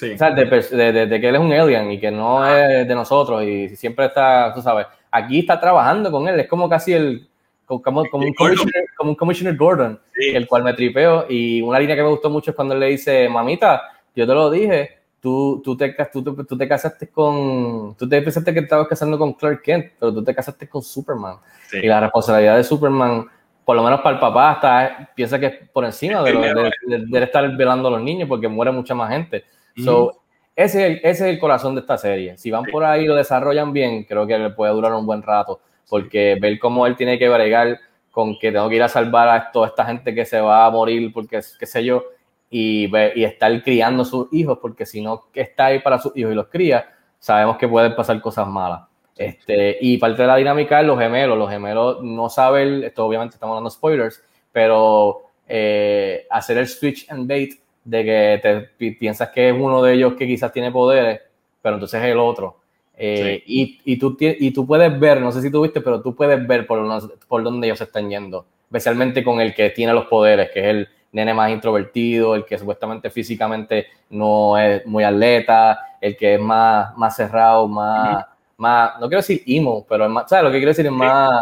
de, 0.00 1.20
que 1.20 1.28
él 1.28 1.34
es 1.34 1.40
un 1.42 1.52
alien 1.52 1.92
y 1.92 2.00
que 2.00 2.10
no 2.10 2.48
es 2.48 2.88
de 2.88 2.94
nosotros 2.94 3.44
y 3.44 3.76
siempre 3.76 4.06
está, 4.06 4.54
tú 4.54 4.62
sabes, 4.62 4.86
aquí 5.10 5.40
está 5.40 5.60
trabajando 5.60 6.10
con 6.10 6.26
él, 6.26 6.40
es 6.40 6.48
como 6.48 6.70
casi 6.70 6.94
el, 6.94 7.28
como, 7.66 7.82
como, 7.82 8.00
un, 8.00 8.32
commissioner, 8.32 8.86
como 8.96 9.10
un 9.10 9.16
commissioner 9.16 9.56
Gordon, 9.58 10.00
el 10.14 10.48
cual 10.48 10.64
me 10.64 10.72
tripeo 10.72 11.26
y 11.28 11.60
una 11.60 11.78
línea 11.78 11.96
que 11.96 12.02
me 12.02 12.08
gustó 12.08 12.30
mucho 12.30 12.52
es 12.52 12.56
cuando 12.56 12.72
él 12.72 12.80
le 12.80 12.86
dice, 12.86 13.28
mamita, 13.28 13.82
yo 14.16 14.26
te 14.26 14.32
lo 14.32 14.50
dije, 14.50 14.97
tú, 15.20 15.60
tú, 15.64 15.76
te, 15.76 15.96
tú, 16.12 16.22
tú, 16.22 16.56
te 16.56 16.68
casaste 16.68 17.08
con, 17.08 17.94
tú 17.96 18.08
te 18.08 18.22
pensaste 18.22 18.54
que 18.54 18.60
estabas 18.60 18.86
casando 18.88 19.18
con 19.18 19.32
Clark 19.34 19.62
Kent, 19.62 19.92
pero 19.98 20.12
tú 20.12 20.24
te 20.24 20.34
casaste 20.34 20.68
con 20.68 20.82
Superman. 20.82 21.36
Y 21.72 21.86
la 21.86 22.00
responsabilidad 22.00 22.56
de 22.56 22.64
Superman, 22.64 23.26
por 23.64 23.76
lo 23.76 23.82
menos 23.82 24.00
para 24.00 24.14
el 24.14 24.20
papá, 24.20 24.52
hasta 24.52 25.10
piensa 25.14 25.38
que 25.38 25.46
es 25.46 25.68
por 25.72 25.84
encima 25.84 26.22
de, 26.22 26.72
de, 26.86 27.24
estar 27.24 27.56
velando 27.56 27.88
a 27.88 27.92
los 27.92 28.02
niños 28.02 28.28
porque 28.28 28.48
muere 28.48 28.70
mucha 28.70 28.94
más 28.94 29.10
gente. 29.10 29.44
So, 29.76 30.22
ese, 30.56 30.78
es 30.78 30.90
el, 30.90 30.96
ese 31.04 31.28
es 31.28 31.34
el 31.34 31.38
corazón 31.38 31.74
de 31.74 31.82
esta 31.82 31.98
serie. 31.98 32.36
Si 32.36 32.50
van 32.50 32.64
por 32.64 32.84
ahí 32.84 33.04
y 33.04 33.06
lo 33.06 33.14
desarrollan 33.14 33.72
bien, 33.72 34.04
creo 34.04 34.26
que 34.26 34.38
le 34.38 34.50
puede 34.50 34.72
durar 34.72 34.92
un 34.94 35.06
buen 35.06 35.22
rato, 35.22 35.60
porque 35.88 36.36
ver 36.40 36.58
cómo 36.58 36.86
él 36.86 36.96
tiene 36.96 37.18
que 37.18 37.28
bregar 37.28 37.78
con 38.10 38.38
que 38.38 38.50
tengo 38.50 38.68
que 38.68 38.76
ir 38.76 38.82
a 38.82 38.88
salvar 38.88 39.28
a 39.28 39.52
toda 39.52 39.68
esta 39.68 39.84
gente 39.84 40.12
que 40.14 40.24
se 40.24 40.40
va 40.40 40.66
a 40.66 40.70
morir 40.70 41.12
porque, 41.12 41.40
qué 41.58 41.66
sé 41.66 41.84
yo, 41.84 42.02
y, 42.50 42.90
y 43.14 43.24
estar 43.24 43.62
criando 43.62 44.02
a 44.02 44.06
sus 44.06 44.32
hijos, 44.32 44.58
porque 44.60 44.86
si 44.86 45.00
no 45.00 45.24
está 45.34 45.66
ahí 45.66 45.80
para 45.80 45.98
sus 45.98 46.16
hijos 46.16 46.32
y 46.32 46.36
los 46.36 46.48
cría, 46.48 46.88
sabemos 47.18 47.56
que 47.56 47.68
pueden 47.68 47.94
pasar 47.94 48.20
cosas 48.20 48.48
malas. 48.48 48.82
Este, 49.16 49.76
y 49.80 49.98
parte 49.98 50.22
de 50.22 50.28
la 50.28 50.36
dinámica 50.36 50.80
es 50.80 50.86
los 50.86 50.98
gemelos. 50.98 51.36
Los 51.36 51.50
gemelos 51.50 52.02
no 52.02 52.28
saben, 52.28 52.84
esto 52.84 53.04
obviamente 53.04 53.34
estamos 53.34 53.56
dando 53.56 53.68
spoilers, 53.68 54.22
pero 54.52 55.22
eh, 55.46 56.26
hacer 56.30 56.58
el 56.58 56.68
switch 56.68 57.10
and 57.10 57.28
bait 57.28 57.54
de 57.84 58.04
que 58.04 58.68
te 58.78 58.90
piensas 58.92 59.30
que 59.30 59.48
es 59.48 59.54
uno 59.54 59.82
de 59.82 59.94
ellos 59.94 60.14
que 60.14 60.26
quizás 60.26 60.52
tiene 60.52 60.70
poderes, 60.70 61.20
pero 61.60 61.74
entonces 61.74 62.00
es 62.00 62.08
el 62.08 62.18
otro. 62.18 62.58
Eh, 62.96 63.42
y, 63.46 63.80
y, 63.84 63.96
tú, 63.98 64.16
y 64.20 64.50
tú 64.50 64.66
puedes 64.66 64.98
ver, 64.98 65.20
no 65.20 65.32
sé 65.32 65.40
si 65.42 65.50
tú 65.50 65.62
viste, 65.62 65.80
pero 65.80 66.00
tú 66.00 66.14
puedes 66.14 66.44
ver 66.46 66.66
por, 66.66 66.80
por 67.28 67.42
dónde 67.42 67.66
ellos 67.66 67.80
están 67.80 68.10
yendo, 68.10 68.44
especialmente 68.66 69.22
con 69.22 69.40
el 69.40 69.54
que 69.54 69.70
tiene 69.70 69.92
los 69.92 70.06
poderes, 70.06 70.50
que 70.50 70.60
es 70.60 70.66
el, 70.66 70.88
nene 71.12 71.34
más 71.34 71.50
introvertido, 71.50 72.34
el 72.34 72.44
que 72.44 72.58
supuestamente 72.58 73.10
físicamente 73.10 73.86
no 74.10 74.58
es 74.58 74.84
muy 74.86 75.04
atleta, 75.04 75.96
el 76.00 76.16
que 76.16 76.34
es 76.34 76.40
más, 76.40 76.96
más 76.96 77.16
cerrado, 77.16 77.66
más, 77.66 78.26
más, 78.56 78.94
no 79.00 79.08
quiero 79.08 79.20
decir 79.20 79.42
emo, 79.46 79.86
pero 79.88 80.04
es 80.04 80.10
más, 80.10 80.28
¿sabes? 80.28 80.44
Lo 80.44 80.50
que 80.50 80.58
quiero 80.58 80.70
decir 80.70 80.86
es 80.86 80.92
más, 80.92 81.40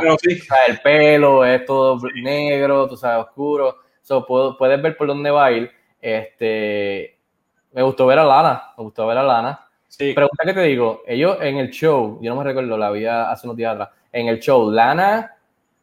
el 0.68 0.80
pelo 0.80 1.44
es 1.44 1.64
todo 1.64 1.98
negro, 2.14 2.88
tú 2.88 2.96
sabes, 2.96 3.26
oscuro, 3.26 3.76
so, 4.02 4.24
puedo, 4.24 4.56
puedes 4.56 4.80
ver 4.80 4.96
por 4.96 5.06
dónde 5.06 5.30
va 5.30 5.46
a 5.46 5.52
ir. 5.52 5.70
Este, 6.00 7.18
me 7.72 7.82
gustó 7.82 8.06
ver 8.06 8.18
a 8.18 8.24
Lana, 8.24 8.62
me 8.76 8.84
gustó 8.84 9.06
ver 9.06 9.18
a 9.18 9.22
Lana. 9.22 9.60
Sí. 9.88 10.12
Pregunta 10.12 10.44
que 10.44 10.52
te 10.52 10.62
digo, 10.62 11.02
ellos 11.06 11.38
en 11.40 11.56
el 11.56 11.70
show, 11.70 12.18
yo 12.20 12.30
no 12.30 12.36
me 12.36 12.44
recuerdo, 12.44 12.76
la 12.76 12.90
vi 12.90 13.06
hace 13.06 13.46
unos 13.46 13.56
días 13.56 13.72
atrás, 13.72 13.88
en 14.12 14.28
el 14.28 14.38
show, 14.38 14.70
Lana, 14.70 15.34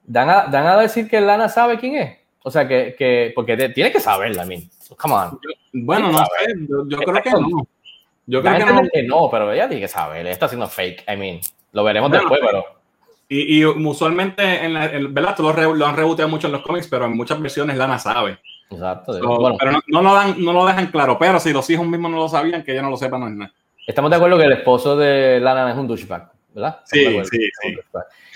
dan 0.03 0.29
a, 0.29 0.45
dan 0.47 0.67
a 0.67 0.77
decir 0.77 1.09
que 1.09 1.19
Lana 1.19 1.49
sabe 1.49 1.77
quién 1.77 1.95
es. 1.95 2.22
O 2.43 2.51
sea, 2.51 2.67
que, 2.67 2.95
que 2.97 3.31
porque 3.33 3.55
tiene 3.69 3.91
que 3.91 3.99
saberla, 3.99 4.43
I 4.43 4.47
mean. 4.47 4.69
Come 4.97 5.13
on. 5.15 5.39
Bueno, 5.71 6.11
no 6.11 6.19
sé, 6.19 6.53
yo, 6.67 6.97
creo 6.99 7.23
que 7.23 7.31
no. 7.31 7.67
Yo 8.25 8.41
creo 8.41 8.57
que 8.57 8.65
no. 8.65 8.81
que 8.93 9.03
no. 9.03 9.29
pero 9.31 9.51
ella 9.51 9.67
tiene 9.67 9.81
que 9.81 9.87
saber, 9.87 10.27
está 10.27 10.45
haciendo 10.45 10.67
fake, 10.67 11.05
I 11.11 11.17
mean. 11.17 11.39
Lo 11.71 11.83
veremos 11.83 12.11
después, 12.11 12.39
pero... 12.43 12.65
Y, 13.29 13.59
y, 13.59 13.65
usualmente, 13.65 14.63
en 14.63 14.73
la, 14.73 14.87
¿verdad? 15.09 15.35
Tú 15.35 15.43
lo, 15.43 15.73
lo 15.73 15.85
han 15.87 15.95
reboteado 15.95 16.29
mucho 16.29 16.47
en 16.47 16.53
los 16.53 16.61
cómics, 16.61 16.87
pero 16.87 17.05
en 17.05 17.17
muchas 17.17 17.41
versiones 17.41 17.77
Lana 17.77 17.97
sabe. 17.97 18.37
Exacto. 18.69 19.19
bueno. 19.39 19.57
Pero 19.57 19.79
no, 19.87 20.01
lo 20.01 20.13
dan, 20.13 20.35
no 20.43 20.53
lo 20.53 20.65
dejan 20.65 20.87
claro. 20.87 21.17
Pero 21.17 21.39
si 21.39 21.51
los 21.53 21.67
hijos 21.69 21.87
mismos 21.87 22.11
no 22.11 22.17
lo 22.17 22.29
sabían, 22.29 22.63
que 22.63 22.73
ella 22.73 22.81
no 22.81 22.89
lo 22.89 22.97
sepa, 22.97 23.17
no 23.17 23.27
es 23.27 23.33
nada. 23.33 23.53
Estamos 23.87 24.11
de 24.11 24.17
acuerdo 24.17 24.37
que 24.37 24.45
el 24.45 24.53
esposo 24.53 24.95
de 24.95 25.39
Lana 25.39 25.71
es 25.71 25.77
un 25.77 25.87
douchebag, 25.87 26.31
¿verdad? 26.53 26.81
Sí, 26.85 27.05
sí, 27.23 27.49
sí. 27.61 27.75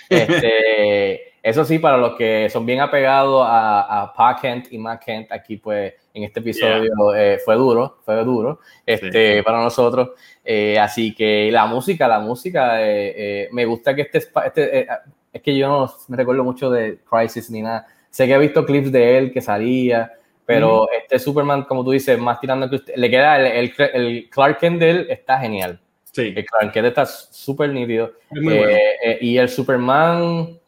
Este, 0.10 1.34
Eso 1.48 1.64
sí, 1.64 1.80
para 1.80 1.96
los 1.96 2.18
que 2.18 2.50
son 2.50 2.66
bien 2.66 2.82
apegados 2.82 3.42
a, 3.48 4.02
a 4.02 4.14
Pa 4.14 4.36
Kent 4.36 4.68
y 4.70 4.78
Matt 4.78 5.02
Kent, 5.02 5.32
aquí 5.32 5.56
pues 5.56 5.94
en 6.14 6.26
este 6.26 6.42
episodio 6.42 7.16
eh, 7.16 7.40
fue 7.40 7.56
duro, 7.56 8.00
fue 8.04 8.22
duro 8.26 8.60
este, 8.86 9.42
para 9.44 9.64
nosotros. 9.64 10.10
Eh, 10.44 10.78
así 10.78 11.16
que 11.16 11.50
la 11.50 11.66
música, 11.66 12.06
la 12.06 12.20
música, 12.20 12.86
eh, 12.86 13.48
me 13.54 13.64
gusta 13.64 13.96
que 13.96 14.02
este, 14.02 14.18
este 14.18 14.88
es 15.32 15.42
que 15.42 15.58
yo 15.58 15.70
no 15.70 15.90
me 16.10 16.18
recuerdo 16.18 16.44
mucho 16.44 16.70
de 16.70 17.00
Crisis 17.10 17.50
ni 17.50 17.62
nada. 17.62 17.88
Sé 18.10 18.28
que 18.28 18.34
he 18.34 18.40
visto 18.40 18.66
clips 18.66 18.92
de 18.92 19.18
él 19.18 19.32
que 19.32 19.40
salía, 19.40 20.12
pero 20.46 20.90
este 20.92 21.18
Superman, 21.18 21.64
como 21.64 21.82
tú 21.86 21.92
dices, 21.92 22.20
más 22.20 22.42
tirando, 22.42 22.70
le 22.94 23.10
queda 23.10 23.38
el, 23.38 23.74
el, 23.94 24.30
Clark 24.30 24.58
Kent 24.60 24.80
de 24.82 24.90
él 24.90 25.08
está 25.10 25.40
genial. 25.40 25.80
Sí. 26.12 26.34
El 26.36 26.44
Clark 26.44 26.74
Kent 26.74 26.88
está 26.88 27.06
súper 27.06 27.70
nítido. 27.70 28.12
y 29.22 29.38
el 29.38 29.48
Superman 29.48 30.60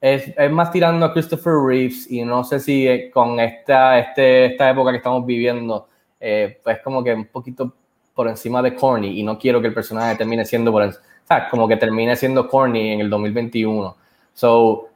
es, 0.00 0.32
es, 0.36 0.50
más 0.50 0.70
tirando 0.70 1.04
a 1.04 1.12
Christopher 1.12 1.54
Reeves 1.54 2.10
y 2.10 2.22
no 2.22 2.42
sé 2.42 2.58
si 2.58 2.88
eh, 2.88 3.10
con 3.10 3.38
esta, 3.38 3.98
este, 3.98 4.46
esta 4.46 4.70
época 4.70 4.90
que 4.90 4.96
estamos 4.96 5.26
viviendo, 5.26 5.88
eh, 6.18 6.58
pues 6.62 6.78
como 6.82 7.04
que 7.04 7.12
un 7.12 7.26
poquito 7.26 7.72
por 8.14 8.28
encima 8.28 8.62
de 8.62 8.74
corny 8.74 9.20
y 9.20 9.22
no 9.22 9.38
quiero 9.38 9.60
que 9.60 9.68
el 9.68 9.74
personaje 9.74 10.16
termine 10.16 10.44
siendo 10.44 10.72
por 10.72 10.82
o 10.82 10.92
sea, 11.26 11.48
como 11.48 11.68
que 11.68 11.76
termine 11.76 12.16
siendo 12.16 12.48
corny 12.48 12.92
en 12.92 13.00
el 13.00 13.10
2021. 13.10 13.96
So, 14.34 14.88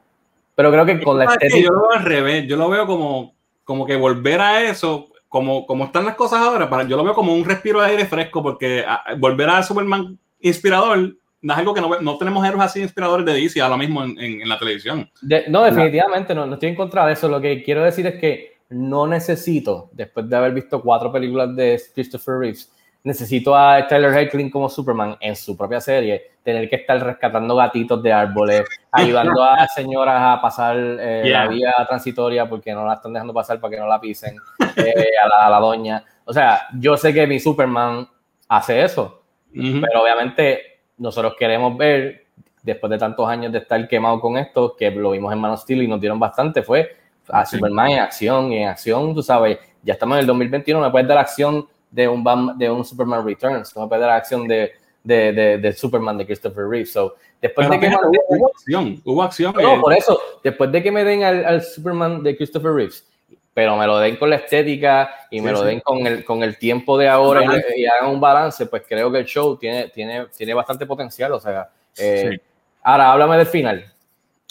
pero 0.53 0.71
creo 0.71 0.85
que 0.85 1.01
con 1.01 1.17
la 1.17 1.25
estética... 1.25 1.59
Yo 1.59 1.71
lo 1.71 1.81
veo 1.81 1.91
al 1.91 2.03
revés, 2.03 2.47
yo 2.47 2.57
lo 2.57 2.69
veo 2.69 2.85
como, 2.85 3.33
como 3.63 3.85
que 3.85 3.95
volver 3.95 4.41
a 4.41 4.63
eso, 4.63 5.09
como, 5.29 5.65
como 5.65 5.85
están 5.85 6.05
las 6.05 6.15
cosas 6.15 6.39
ahora, 6.39 6.69
para, 6.69 6.83
yo 6.83 6.97
lo 6.97 7.03
veo 7.03 7.13
como 7.13 7.33
un 7.33 7.45
respiro 7.45 7.81
de 7.81 7.87
aire 7.87 8.05
fresco 8.05 8.41
porque 8.41 8.83
ah, 8.87 9.03
volver 9.17 9.49
a 9.49 9.63
Superman 9.63 10.17
inspirador 10.39 11.15
no 11.45 11.53
es 11.53 11.59
algo 11.59 11.75
que 11.75 11.81
no, 11.81 12.01
no, 12.01 12.17
tenemos 12.17 12.43
héroes 12.43 12.63
así 12.63 12.81
inspiradores 12.81 13.23
de 13.23 13.33
DC 13.33 13.61
ahora 13.61 13.77
mismo 13.77 14.03
en, 14.03 14.19
en, 14.19 14.49
la 14.49 14.57
televisión. 14.57 15.07
no, 15.47 15.63
definitivamente 15.63 16.33
no, 16.33 16.47
no 16.47 16.55
estoy 16.55 16.69
en 16.69 16.75
contra 16.75 17.05
de 17.05 17.13
eso. 17.13 17.29
Lo 17.29 17.39
que 17.39 17.61
quiero 17.61 17.83
decir 17.83 18.07
es 18.07 18.19
que 18.19 18.57
no 18.69 19.05
necesito, 19.05 19.91
después 19.93 20.27
de 20.27 20.35
haber 20.35 20.53
visto 20.53 20.81
cuatro 20.81 21.11
películas 21.11 21.55
de 21.55 21.79
Christopher 21.93 22.39
Reeves, 22.39 22.73
necesito 23.03 23.55
a 23.55 23.85
Tyler 23.87 24.11
Hoechlin 24.11 24.49
como 24.49 24.67
Superman 24.67 25.17
en 25.19 25.35
su 25.35 25.55
propia 25.55 25.79
serie, 25.79 26.31
tener 26.41 26.67
que 26.67 26.77
estar 26.77 26.99
rescatando 27.03 27.55
gatitos 27.55 28.01
de 28.01 28.11
árboles, 28.11 28.63
ayudando 28.91 29.43
a 29.43 29.67
señoras 29.67 30.19
a 30.19 30.41
pasar 30.41 30.75
eh, 30.75 31.29
la 31.29 31.47
vía 31.47 31.75
transitoria 31.87 32.49
porque 32.49 32.73
no 32.73 32.87
la 32.87 32.95
están 32.95 33.13
dejando 33.13 33.35
pasar 33.35 33.59
para 33.59 33.69
que 33.69 33.79
no 33.79 33.87
la 33.87 34.01
pisen, 34.01 34.35
eh, 34.77 35.09
a, 35.23 35.27
la, 35.27 35.45
a, 35.45 35.49
la, 35.51 35.59
doña. 35.59 36.03
O 36.25 36.33
sea, 36.33 36.69
yo 36.79 36.97
sé 36.97 37.13
que 37.13 37.27
mi 37.27 37.39
Superman 37.39 38.07
hace 38.47 38.81
eso, 38.83 39.21
pero 39.53 40.01
obviamente 40.01 40.74
nosotros 40.97 41.35
queremos 41.37 41.77
ver, 41.77 42.25
después 42.63 42.89
de 42.89 42.97
tantos 42.97 43.27
años 43.27 43.51
de 43.51 43.59
estar 43.59 43.87
quemado 43.87 44.19
con 44.19 44.37
esto, 44.37 44.75
que 44.75 44.91
lo 44.91 45.11
vimos 45.11 45.31
en 45.31 45.39
Man 45.39 45.51
of 45.51 45.61
Steel 45.61 45.83
y 45.83 45.87
nos 45.87 45.99
dieron 45.99 46.19
bastante, 46.19 46.63
fue 46.63 46.95
a 47.27 47.45
Superman 47.45 47.91
en 47.91 47.99
acción, 47.99 48.51
y 48.51 48.57
en 48.59 48.69
acción, 48.69 49.13
tú 49.13 49.21
sabes, 49.21 49.57
ya 49.83 49.93
estamos 49.93 50.15
en 50.15 50.21
el 50.21 50.27
2021, 50.27 50.79
me 50.79 50.91
puedes 50.91 51.07
dar 51.07 51.17
acción 51.17 51.67
de 51.91 52.07
un, 52.07 52.23
de 52.57 52.69
un 52.69 52.83
Superman 52.83 53.25
Returns, 53.25 53.75
no 53.75 53.83
me 53.83 53.87
puedes 53.87 54.01
dar 54.01 54.11
acción 54.11 54.47
de, 54.47 54.71
de, 55.03 55.57
de, 55.59 55.73
Superman 55.73 56.17
de 56.17 56.25
Christopher 56.25 56.67
Reeve. 56.67 56.85
So, 56.85 57.15
después 57.41 57.69
de 57.69 57.79
que 57.79 57.87
hubo, 57.87 58.47
acción, 58.47 59.01
hubo 59.05 59.23
acción. 59.23 59.55
No, 59.61 59.79
por 59.79 59.93
eso, 59.93 60.19
después 60.43 60.71
de 60.71 60.83
que 60.83 60.91
me 60.91 61.03
den 61.03 61.23
al, 61.23 61.45
al 61.45 61.61
Superman 61.63 62.23
de 62.23 62.35
Christopher 62.35 62.73
Reeves, 62.73 63.07
pero 63.55 63.77
me 63.77 63.87
lo 63.87 63.99
den 63.99 64.17
con 64.17 64.29
la 64.29 64.35
estética 64.35 65.27
y 65.31 65.39
me 65.39 65.53
lo 65.53 65.63
den 65.63 65.79
con 65.79 66.05
el, 66.05 66.25
con 66.25 66.43
el 66.43 66.57
tiempo 66.57 66.97
de 66.97 67.07
ahora 67.07 67.41
y, 67.73 67.85
hagan 67.85 68.09
un 68.09 68.19
balance, 68.19 68.65
pues 68.65 68.83
creo 68.85 69.09
que 69.09 69.19
el 69.19 69.25
show 69.25 69.55
tiene, 69.55 69.87
tiene, 69.87 70.25
tiene 70.37 70.53
bastante 70.53 70.85
potencial. 70.85 71.31
O 71.31 71.39
sea, 71.39 71.69
eh, 71.97 72.37
ahora 72.83 73.13
háblame 73.13 73.37
del 73.37 73.47
final. 73.47 73.85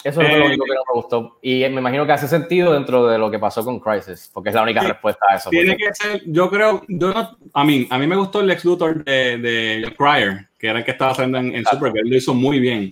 Eso 0.03 0.21
es 0.21 0.27
lo 0.27 0.43
eh, 0.43 0.47
único 0.47 0.65
que 0.65 0.73
no 0.73 0.81
me 0.91 1.01
gustó. 1.01 1.37
Y 1.43 1.59
me 1.69 1.81
imagino 1.81 2.03
que 2.07 2.13
hace 2.13 2.27
sentido 2.27 2.73
dentro 2.73 3.05
de 3.05 3.19
lo 3.19 3.29
que 3.29 3.37
pasó 3.37 3.63
con 3.63 3.79
Crisis, 3.79 4.31
porque 4.33 4.49
es 4.49 4.55
la 4.55 4.63
única 4.63 4.81
respuesta 4.81 5.23
a 5.29 5.35
eso. 5.35 5.51
Tiene 5.51 5.77
que 5.77 5.93
ser, 5.93 6.23
yo 6.25 6.49
creo, 6.49 6.81
yo 6.87 7.13
a 7.53 7.63
mí, 7.63 7.87
a 7.91 7.99
mí 7.99 8.07
me 8.07 8.15
gustó 8.15 8.39
el 8.39 8.49
ex 8.49 8.65
Luthor 8.65 9.03
de, 9.03 9.37
de 9.37 9.93
Crier, 9.95 10.47
que 10.57 10.69
era 10.69 10.79
el 10.79 10.85
que 10.85 10.91
estaba 10.91 11.11
haciendo 11.11 11.37
en, 11.37 11.53
en 11.53 11.63
Supergirl, 11.63 12.09
lo 12.09 12.15
hizo 12.15 12.33
muy 12.33 12.59
bien 12.59 12.89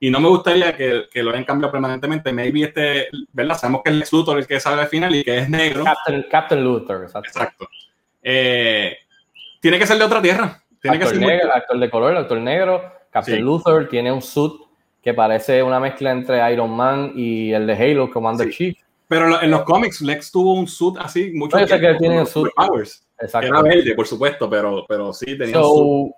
y 0.00 0.10
no 0.10 0.20
me 0.20 0.28
gustaría 0.28 0.76
que, 0.76 1.04
que, 1.10 1.22
lo 1.22 1.30
hayan 1.30 1.44
cambiado 1.44 1.72
permanentemente. 1.72 2.32
Maybe 2.32 2.62
este, 2.62 3.08
¿verdad? 3.32 3.58
Sabemos 3.58 3.82
que 3.84 3.90
es 3.90 3.96
Lex 3.96 4.12
Luthor 4.12 4.38
el 4.38 4.46
que 4.46 4.60
sale 4.60 4.82
al 4.82 4.88
final 4.88 5.14
y 5.14 5.24
que 5.24 5.38
es 5.38 5.48
negro. 5.48 5.84
Captain, 5.84 6.26
Captain 6.30 6.62
Luthor, 6.62 7.02
exacto. 7.02 7.28
exacto. 7.28 7.68
Eh, 8.22 8.96
tiene 9.60 9.78
que 9.78 9.86
ser 9.86 9.98
de 9.98 10.04
otra 10.04 10.22
tierra. 10.22 10.62
Tiene 10.80 10.98
actor 10.98 11.12
que 11.12 11.18
ser 11.18 11.26
negro, 11.26 11.52
actor 11.52 11.78
de 11.78 11.90
color, 11.90 12.16
actor 12.16 12.38
negro. 12.38 12.92
Captain 13.10 13.44
Luthor 13.44 13.88
tiene 13.88 14.12
un 14.12 14.22
suit 14.22 14.52
que 15.02 15.14
parece 15.14 15.62
una 15.62 15.80
mezcla 15.80 16.12
entre 16.12 16.52
Iron 16.52 16.70
Man 16.70 17.12
y 17.16 17.52
el 17.52 17.66
de 17.66 17.74
Halo, 17.74 18.10
Commander 18.10 18.50
Chief. 18.50 18.76
Pero 19.08 19.40
en 19.40 19.50
los 19.50 19.62
cómics, 19.62 20.02
Lex 20.02 20.30
tuvo 20.30 20.52
un 20.52 20.68
suit 20.68 20.96
así, 20.98 21.32
mucho. 21.32 21.58
No, 21.58 21.66
sé 21.66 21.80
que 21.80 21.94
tiene 21.94 22.20
un 22.20 22.26
suit. 22.26 22.52
Powers. 22.54 23.04
Exacto. 23.18 23.48
Era 23.48 23.62
verde, 23.62 23.94
por 23.94 24.06
supuesto, 24.06 24.48
pero, 24.48 24.84
pero 24.86 25.12
sí 25.12 25.36
tenía 25.36 25.58
un 25.58 25.64
suit 25.64 26.14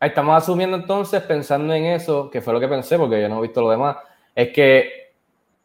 Estamos 0.00 0.42
asumiendo 0.42 0.76
entonces, 0.76 1.22
pensando 1.22 1.72
en 1.72 1.86
eso, 1.86 2.30
que 2.30 2.42
fue 2.42 2.52
lo 2.52 2.60
que 2.60 2.68
pensé, 2.68 2.98
porque 2.98 3.20
yo 3.20 3.28
no 3.28 3.38
he 3.38 3.42
visto 3.42 3.62
lo 3.62 3.70
demás, 3.70 3.96
es 4.34 4.50
que 4.50 5.12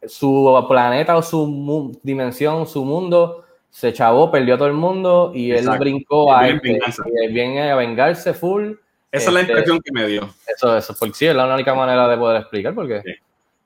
su 0.04 0.64
planeta 0.68 1.16
o 1.16 1.22
su 1.22 1.98
dimensión, 2.02 2.66
su 2.66 2.84
mundo, 2.84 3.44
se 3.68 3.92
chavó, 3.92 4.30
perdió 4.30 4.54
a 4.54 4.58
todo 4.58 4.68
el 4.68 4.74
mundo 4.74 5.32
y 5.34 5.50
él 5.50 5.68
brincó 5.78 6.32
a 6.34 6.48
este, 6.48 6.78
y 7.22 7.32
viene 7.32 7.70
a 7.70 7.76
vengarse 7.76 8.34
full. 8.34 8.72
Esa 9.10 9.28
es 9.28 9.34
la 9.34 9.40
este, 9.40 9.52
impresión 9.52 9.80
que 9.80 9.92
me 9.92 10.06
dio. 10.06 10.28
Eso, 10.46 10.76
eso, 10.76 10.94
porque 10.98 11.14
sí, 11.14 11.26
es 11.26 11.34
la 11.34 11.52
única 11.52 11.74
manera 11.74 12.08
de 12.08 12.16
poder 12.16 12.40
explicar, 12.40 12.74
porque... 12.74 13.02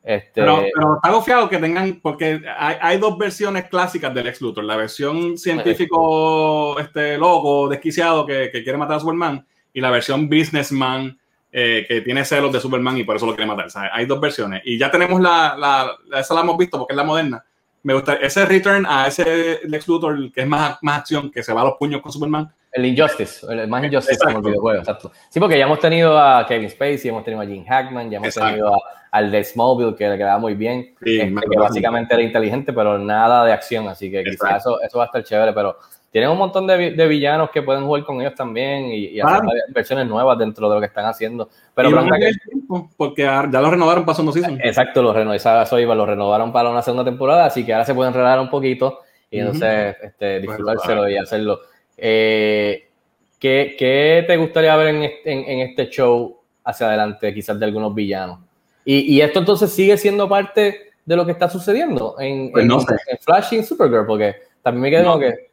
Este... 0.02 0.40
Pero, 0.40 0.64
pero 0.72 0.96
está 0.96 1.10
confiado 1.10 1.48
que 1.48 1.58
tengan, 1.58 2.00
porque 2.00 2.40
hay, 2.56 2.76
hay, 2.80 2.98
dos 2.98 3.18
versiones 3.18 3.64
clásicas 3.64 4.14
del 4.14 4.28
ex 4.28 4.40
Luthor. 4.40 4.62
La 4.62 4.76
versión 4.76 5.36
científico, 5.36 6.78
este 6.78 7.18
loco, 7.18 7.68
desquiciado 7.68 8.24
que, 8.24 8.50
que 8.52 8.62
quiere 8.62 8.78
matar 8.78 8.98
a 8.98 9.00
Superman 9.00 9.44
y 9.76 9.80
la 9.82 9.90
versión 9.90 10.26
Businessman 10.26 11.18
eh, 11.52 11.84
que 11.86 12.00
tiene 12.00 12.24
celos 12.24 12.50
de 12.50 12.60
Superman 12.60 12.96
y 12.96 13.04
por 13.04 13.16
eso 13.16 13.26
lo 13.26 13.36
quiere 13.36 13.46
matar. 13.46 13.68
hay 13.92 14.06
dos 14.06 14.18
versiones. 14.18 14.62
Y 14.64 14.78
ya 14.78 14.90
tenemos 14.90 15.20
la, 15.20 15.54
la, 15.54 16.18
esa 16.18 16.32
la 16.32 16.40
hemos 16.40 16.56
visto 16.56 16.78
porque 16.78 16.94
es 16.94 16.96
la 16.96 17.04
moderna. 17.04 17.44
Me 17.82 17.92
gusta 17.92 18.14
ese 18.14 18.46
return 18.46 18.86
a 18.88 19.06
ese 19.06 19.60
Lex 19.64 19.86
Luthor 19.86 20.32
que 20.32 20.40
es 20.40 20.46
más, 20.46 20.78
más 20.80 21.00
acción, 21.00 21.30
que 21.30 21.42
se 21.42 21.52
va 21.52 21.60
a 21.60 21.64
los 21.64 21.74
puños 21.74 22.00
con 22.00 22.10
Superman. 22.10 22.50
El 22.72 22.86
Injustice, 22.86 23.46
el 23.50 23.68
más 23.68 23.84
Injustice 23.84 24.18
como 24.18 24.38
el 24.38 24.44
videojuego, 24.44 24.80
exacto. 24.80 25.12
Sí, 25.28 25.38
porque 25.40 25.58
ya 25.58 25.66
hemos 25.66 25.78
tenido 25.78 26.18
a 26.18 26.46
Kevin 26.46 26.70
Spacey, 26.70 27.10
hemos 27.10 27.22
tenido 27.22 27.42
a 27.42 27.46
Jim 27.46 27.64
Hackman, 27.66 28.10
ya 28.10 28.16
hemos 28.16 28.34
tenido 28.34 28.74
a, 28.74 28.78
al 29.10 29.30
de 29.30 29.44
Smallville, 29.44 29.94
que 29.94 30.08
le 30.08 30.16
quedaba 30.16 30.38
muy 30.38 30.54
bien, 30.54 30.94
este, 31.02 31.34
que 31.34 31.58
básicamente 31.58 32.14
era 32.14 32.22
inteligente, 32.22 32.72
pero 32.72 32.98
nada 32.98 33.44
de 33.44 33.52
acción, 33.52 33.88
así 33.88 34.10
que 34.10 34.24
quizás 34.24 34.62
eso, 34.62 34.80
eso 34.80 34.98
va 34.98 35.04
a 35.04 35.06
estar 35.06 35.22
chévere, 35.22 35.52
pero 35.52 35.76
tienen 36.16 36.30
un 36.30 36.38
montón 36.38 36.66
de, 36.66 36.92
de, 36.92 37.06
villanos 37.08 37.50
que 37.50 37.60
pueden 37.60 37.84
jugar 37.84 38.02
con 38.04 38.22
ellos 38.22 38.34
también 38.34 38.86
y, 38.90 39.20
hacer 39.20 39.42
versiones 39.68 40.06
nuevas 40.06 40.38
dentro 40.38 40.66
de 40.66 40.74
lo 40.76 40.80
que 40.80 40.86
están 40.86 41.04
haciendo. 41.04 41.50
Pero 41.74 41.90
porque 42.96 43.24
ya 43.24 43.42
lo 43.42 43.70
renovaron 43.70 44.06
para 44.06 44.16
segunda 44.16 44.32
season. 44.32 44.58
Exacto, 44.64 45.02
lo 45.02 45.12
renovaron, 45.12 45.98
lo 45.98 46.06
renovaron 46.06 46.52
para 46.54 46.70
una 46.70 46.80
segunda 46.80 47.04
temporada, 47.04 47.44
así 47.44 47.66
que 47.66 47.74
ahora 47.74 47.84
se 47.84 47.94
pueden 47.94 48.14
enredar 48.14 48.40
un 48.40 48.48
poquito 48.48 49.00
y 49.30 49.40
entonces 49.40 49.94
este, 50.02 50.40
disfrutárselo 50.40 51.06
y 51.06 51.18
hacerlo. 51.18 51.60
Eh, 51.98 52.88
¿qué, 53.38 53.76
¿qué, 53.78 54.24
te 54.26 54.38
gustaría 54.38 54.74
ver 54.74 54.94
en 54.94 55.02
este, 55.02 55.32
en, 55.32 55.68
este, 55.68 55.90
show 55.90 56.34
hacia 56.64 56.86
adelante, 56.86 57.34
quizás 57.34 57.60
de 57.60 57.66
algunos 57.66 57.94
villanos? 57.94 58.38
Y, 58.86 59.14
y, 59.14 59.20
esto 59.20 59.40
entonces 59.40 59.70
sigue 59.70 59.98
siendo 59.98 60.26
parte 60.30 60.92
de 61.04 61.14
lo 61.14 61.26
que 61.26 61.32
está 61.32 61.50
sucediendo 61.50 62.16
en, 62.18 62.50
pues 62.52 62.64
en, 62.64 63.18
Flash 63.20 63.52
y 63.52 63.56
en 63.56 63.64
Supergirl, 63.66 64.06
porque 64.06 64.36
también 64.62 64.80
me 64.80 64.90
quedo 64.90 65.18
que 65.18 65.46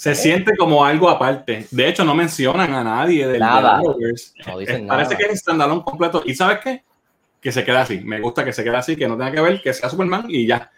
se 0.00 0.14
siente 0.14 0.56
como 0.56 0.82
algo 0.82 1.10
aparte. 1.10 1.66
De 1.70 1.86
hecho, 1.86 2.06
no 2.06 2.14
mencionan 2.14 2.72
a 2.72 2.82
nadie 2.82 3.28
del 3.28 3.38
nada. 3.38 3.82
Parece 4.88 5.14
que 5.14 5.24
es 5.24 5.40
standalone 5.40 5.82
completo. 5.82 6.22
¿Y 6.24 6.34
sabes 6.34 6.60
qué? 6.60 6.82
Que 7.38 7.52
se 7.52 7.62
queda 7.66 7.82
así. 7.82 8.00
Me 8.00 8.18
gusta 8.18 8.42
que 8.42 8.54
se 8.54 8.64
quede 8.64 8.78
así, 8.78 8.96
que 8.96 9.06
no 9.06 9.18
tenga 9.18 9.30
que 9.30 9.42
ver, 9.42 9.60
que 9.60 9.74
sea 9.74 9.90
Superman 9.90 10.24
y 10.26 10.46
ya. 10.46 10.70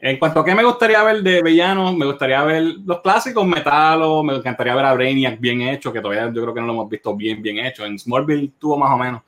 En 0.00 0.16
cuanto 0.16 0.38
a 0.38 0.44
qué 0.44 0.54
me 0.54 0.62
gustaría 0.62 1.02
ver 1.02 1.24
de 1.24 1.42
villanos, 1.42 1.96
me 1.96 2.06
gustaría 2.06 2.40
ver 2.44 2.62
los 2.86 3.00
clásicos 3.00 3.44
Metalo, 3.44 4.22
me 4.22 4.36
encantaría 4.36 4.76
ver 4.76 4.84
a 4.84 4.94
Brainiac 4.94 5.40
bien 5.40 5.62
hecho, 5.62 5.92
que 5.92 6.00
todavía 6.00 6.26
yo 6.32 6.42
creo 6.42 6.54
que 6.54 6.60
no 6.60 6.68
lo 6.68 6.72
hemos 6.74 6.88
visto 6.88 7.16
bien, 7.16 7.42
bien 7.42 7.58
hecho. 7.58 7.84
En 7.84 7.98
Smallville 7.98 8.52
tuvo 8.60 8.76
más 8.76 8.92
o 8.92 8.96
menos, 8.96 9.22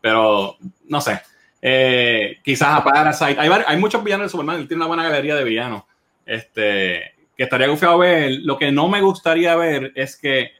pero 0.00 0.56
no 0.86 1.00
sé. 1.02 1.20
Eh, 1.60 2.38
quizás 2.42 2.78
a 2.78 2.82
Parasite. 2.82 3.38
Hay, 3.38 3.50
hay 3.66 3.76
muchos 3.76 4.02
villanos 4.02 4.24
de 4.24 4.30
Superman, 4.30 4.60
él 4.60 4.66
tiene 4.66 4.82
una 4.82 4.88
buena 4.88 5.02
galería 5.02 5.34
de 5.34 5.44
villanos. 5.44 5.82
Este, 6.24 7.17
que 7.38 7.44
estaría 7.44 7.68
confiado 7.68 7.96
ver. 7.98 8.40
Lo 8.42 8.58
que 8.58 8.72
no 8.72 8.88
me 8.88 9.00
gustaría 9.00 9.54
ver 9.54 9.92
es 9.94 10.16
que 10.16 10.50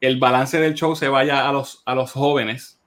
el 0.00 0.18
balance 0.18 0.58
del 0.58 0.74
show 0.74 0.96
se 0.96 1.08
vaya 1.08 1.46
a 1.46 1.52
los, 1.52 1.82
a 1.84 1.94
los 1.94 2.12
jóvenes 2.12 2.80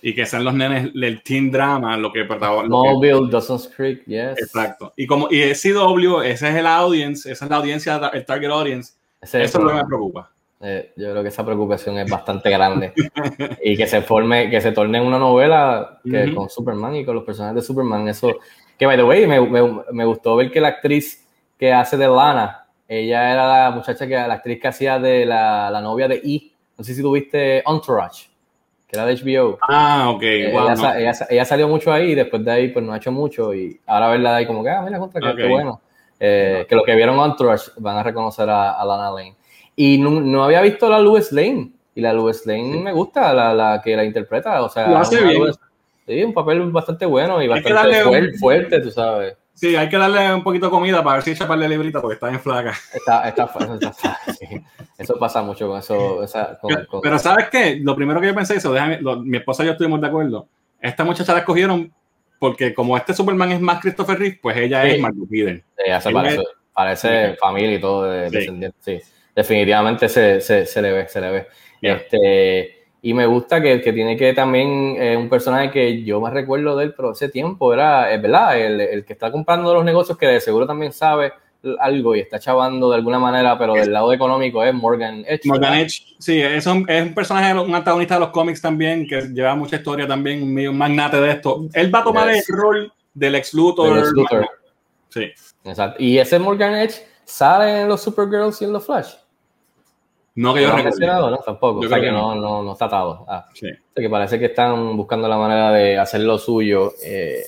y 0.00 0.14
que 0.14 0.26
sean 0.26 0.42
los 0.42 0.54
nenes 0.54 0.92
del 0.94 1.22
teen 1.22 1.50
drama 1.50 1.96
lo 1.96 2.12
que 2.12 2.24
Mobile, 2.24 3.28
Dawson's 3.30 3.68
Creek, 3.68 4.04
yes. 4.06 4.38
Exacto. 4.38 4.92
Y 4.96 5.06
como 5.06 5.28
y 5.30 5.52
CW, 5.52 6.22
ese 6.22 6.48
es 6.48 6.54
el 6.56 6.66
audience, 6.66 7.30
esa 7.30 7.44
es 7.44 7.50
la 7.50 7.58
audiencia, 7.58 8.10
el 8.12 8.24
target 8.24 8.50
audience. 8.50 8.94
eso 9.20 9.38
es 9.38 9.54
lo 9.54 9.68
que 9.68 9.74
me 9.74 9.84
preocupa. 9.84 10.32
Eh, 10.64 10.92
yo 10.96 11.10
creo 11.10 11.22
que 11.22 11.28
esa 11.28 11.44
preocupación 11.44 11.98
es 11.98 12.10
bastante 12.10 12.48
grande. 12.48 12.94
y 13.62 13.76
que 13.76 13.86
se 13.86 14.00
forme, 14.00 14.48
que 14.48 14.60
se 14.60 14.72
torne 14.72 15.00
una 15.00 15.18
novela 15.18 16.00
que, 16.02 16.34
con 16.34 16.48
Superman 16.48 16.96
y 16.96 17.04
con 17.04 17.14
los 17.14 17.24
personajes 17.24 17.56
de 17.56 17.62
Superman, 17.62 18.08
eso 18.08 18.38
Que, 18.78 18.86
by 18.86 18.96
the 18.96 19.02
way, 19.02 19.26
me, 19.26 19.40
me, 19.40 19.82
me, 19.92 20.04
gustó 20.04 20.34
ver 20.36 20.50
que 20.50 20.60
la 20.60 20.68
actriz 20.68 21.21
que 21.62 21.72
hace 21.72 21.96
de 21.96 22.08
Lana, 22.08 22.66
ella 22.88 23.32
era 23.32 23.46
la 23.46 23.70
muchacha 23.70 24.04
que, 24.04 24.14
la 24.14 24.34
actriz 24.34 24.58
que 24.60 24.66
hacía 24.66 24.98
de 24.98 25.24
la, 25.24 25.70
la 25.70 25.80
novia 25.80 26.08
de 26.08 26.16
E. 26.16 26.50
No 26.76 26.82
sé 26.82 26.92
si 26.92 27.00
tuviste 27.00 27.62
Entourage, 27.64 28.30
que 28.88 28.96
era 28.98 29.06
de 29.06 29.14
HBO. 29.14 29.60
Ah, 29.68 30.10
ok. 30.10 30.22
Eh, 30.24 30.50
ella, 30.50 31.14
ella, 31.30 31.44
salió 31.44 31.68
mucho 31.68 31.92
ahí 31.92 32.10
y 32.10 32.14
después 32.16 32.44
de 32.44 32.50
ahí 32.50 32.68
pues 32.70 32.84
no 32.84 32.92
ha 32.92 32.96
hecho 32.96 33.12
mucho 33.12 33.54
y 33.54 33.78
ahora 33.86 34.08
verla 34.08 34.30
de 34.30 34.36
ahí 34.38 34.46
como 34.46 34.64
que, 34.64 34.70
ah, 34.70 34.82
mira, 34.82 34.98
contra 34.98 35.20
que 35.20 35.40
qué 35.40 35.46
bueno. 35.46 35.80
Eh, 36.18 36.66
que 36.68 36.74
los 36.74 36.84
que 36.84 36.96
vieron 36.96 37.16
Entourage 37.20 37.70
van 37.76 37.96
a 37.96 38.02
reconocer 38.02 38.50
a, 38.50 38.72
a 38.72 38.84
Lana 38.84 39.12
Lane. 39.12 39.36
Y 39.76 39.98
no, 39.98 40.10
no, 40.20 40.42
había 40.42 40.62
visto 40.62 40.88
la 40.88 40.98
Louis 40.98 41.30
Lane. 41.30 41.70
Y 41.94 42.00
la 42.00 42.12
Louis 42.12 42.44
Lane 42.44 42.80
me 42.82 42.90
gusta, 42.90 43.32
la, 43.32 43.54
la, 43.54 43.80
que 43.80 43.94
la 43.94 44.02
interpreta. 44.02 44.60
O 44.64 44.68
sea, 44.68 44.88
lo 44.88 44.98
hace 44.98 45.22
bien. 45.22 45.44
sí, 46.08 46.24
un 46.24 46.34
papel 46.34 46.60
bastante 46.72 47.06
bueno 47.06 47.40
y 47.40 47.46
bastante 47.46 48.02
fuerte, 48.02 48.38
fuerte, 48.38 48.80
tú 48.80 48.90
sabes. 48.90 49.36
Sí, 49.54 49.76
hay 49.76 49.88
que 49.88 49.96
darle 49.96 50.34
un 50.34 50.42
poquito 50.42 50.66
de 50.66 50.70
comida 50.70 51.04
para 51.04 51.16
ver 51.16 51.24
si 51.24 51.34
chaparle 51.34 51.68
librita 51.68 52.00
porque 52.00 52.14
está 52.14 52.28
en 52.30 52.40
flaca. 52.40 52.74
Está, 52.92 53.28
está, 53.28 53.44
está, 53.44 54.18
Eso 54.98 55.18
pasa 55.18 55.42
mucho 55.42 55.68
con 55.68 55.78
eso. 55.78 56.22
Esa, 56.22 56.58
con, 56.58 56.74
pero, 56.74 57.00
pero, 57.02 57.18
¿sabes 57.18 57.48
qué? 57.50 57.78
Lo 57.80 57.94
primero 57.94 58.20
que 58.20 58.28
yo 58.28 58.34
pensé, 58.34 58.56
eso, 58.56 58.72
déjame, 58.72 59.00
lo, 59.00 59.20
mi 59.20 59.36
esposa 59.36 59.62
y 59.62 59.66
yo 59.66 59.72
estuvimos 59.72 60.00
de 60.00 60.06
acuerdo. 60.06 60.48
Esta 60.80 61.04
muchacha 61.04 61.32
la 61.32 61.40
escogieron 61.40 61.92
porque 62.38 62.74
como 62.74 62.96
este 62.96 63.14
Superman 63.14 63.52
es 63.52 63.60
más 63.60 63.80
Christopher 63.80 64.18
Reeve, 64.18 64.38
pues 64.42 64.56
ella 64.56 64.84
es 64.84 65.00
Mark 65.00 65.14
Piden. 65.30 65.62
Ella 65.76 66.00
se 66.00 66.10
parece, 66.10 66.40
es, 66.40 66.48
parece 66.72 67.36
familia 67.36 67.76
y 67.76 67.80
todo 67.80 68.10
de, 68.10 68.30
sí. 68.30 68.36
descendiente. 68.36 68.78
Sí, 68.80 69.00
definitivamente 69.36 70.08
se, 70.08 70.40
se, 70.40 70.66
se, 70.66 70.82
le 70.82 70.92
ve, 70.92 71.08
se 71.08 71.20
le 71.20 71.30
ve. 71.30 71.46
Este, 71.80 72.81
y 73.04 73.14
me 73.14 73.26
gusta 73.26 73.60
que, 73.60 73.80
que 73.80 73.92
tiene 73.92 74.16
que 74.16 74.32
también 74.32 74.94
eh, 74.96 75.16
un 75.16 75.28
personaje 75.28 75.72
que 75.72 76.04
yo 76.04 76.20
me 76.20 76.30
recuerdo 76.30 76.76
de 76.76 76.84
él, 76.84 76.94
pero 76.96 77.12
ese 77.12 77.28
tiempo 77.28 77.74
era, 77.74 78.12
es 78.12 78.22
verdad, 78.22 78.58
el, 78.58 78.80
el, 78.80 79.04
que 79.04 79.12
está 79.12 79.32
comprando 79.32 79.74
los 79.74 79.84
negocios 79.84 80.16
que 80.16 80.26
de 80.26 80.40
seguro 80.40 80.68
también 80.68 80.92
sabe 80.92 81.32
algo 81.80 82.14
y 82.14 82.20
está 82.20 82.38
chavando 82.38 82.90
de 82.90 82.96
alguna 82.96 83.18
manera, 83.18 83.58
pero 83.58 83.74
del 83.74 83.92
lado 83.92 84.12
económico 84.12 84.62
es 84.62 84.72
Morgan 84.72 85.24
Edge. 85.26 85.46
Morgan 85.46 85.74
Edge, 85.74 86.14
sí, 86.18 86.40
es 86.40 86.64
un, 86.66 86.88
es 86.88 87.02
un 87.02 87.12
personaje, 87.12 87.52
un 87.58 87.74
antagonista 87.74 88.14
de 88.14 88.20
los 88.20 88.30
cómics 88.30 88.60
también, 88.60 89.06
que 89.06 89.20
lleva 89.32 89.54
mucha 89.56 89.76
historia 89.76 90.06
también, 90.06 90.42
un, 90.42 90.68
un 90.68 90.78
magnate 90.78 91.20
de 91.20 91.30
esto. 91.32 91.66
Él 91.74 91.92
va 91.92 92.00
a 92.00 92.04
tomar 92.04 92.32
yes. 92.32 92.48
el 92.48 92.56
rol 92.56 92.92
del 93.14 93.34
ex 93.34 93.52
Luthor. 93.52 93.98
Ex 93.98 94.12
-Luthor. 94.12 94.46
Sí. 95.08 95.30
Exacto. 95.64 96.02
Y 96.02 96.18
ese 96.18 96.38
Morgan 96.38 96.74
Edge 96.74 97.04
sale 97.24 97.82
en 97.82 97.88
los 97.88 98.00
Supergirls 98.00 98.60
y 98.62 98.64
en 98.64 98.72
los 98.72 98.86
Flash. 98.86 99.14
No 100.34 100.54
que 100.54 100.62
yo 100.62 100.68
no 100.68 100.76
recuerdo. 100.76 101.30
¿no? 101.30 101.36
Tampoco. 101.38 101.82
Yo 101.82 101.86
o 101.86 101.88
sea 101.88 101.98
que, 101.98 102.06
que 102.06 102.12
no, 102.12 102.34
no, 102.34 102.62
no, 102.62 102.72
está 102.72 102.86
atado. 102.86 103.24
Ah. 103.28 103.46
Sí. 103.52 103.66
O 103.66 103.92
sea 103.94 104.02
que 104.02 104.10
parece 104.10 104.38
que 104.38 104.46
están 104.46 104.96
buscando 104.96 105.28
la 105.28 105.36
manera 105.36 105.72
de 105.72 105.98
hacer 105.98 106.22
lo 106.22 106.38
suyo 106.38 106.92
eh, 107.04 107.42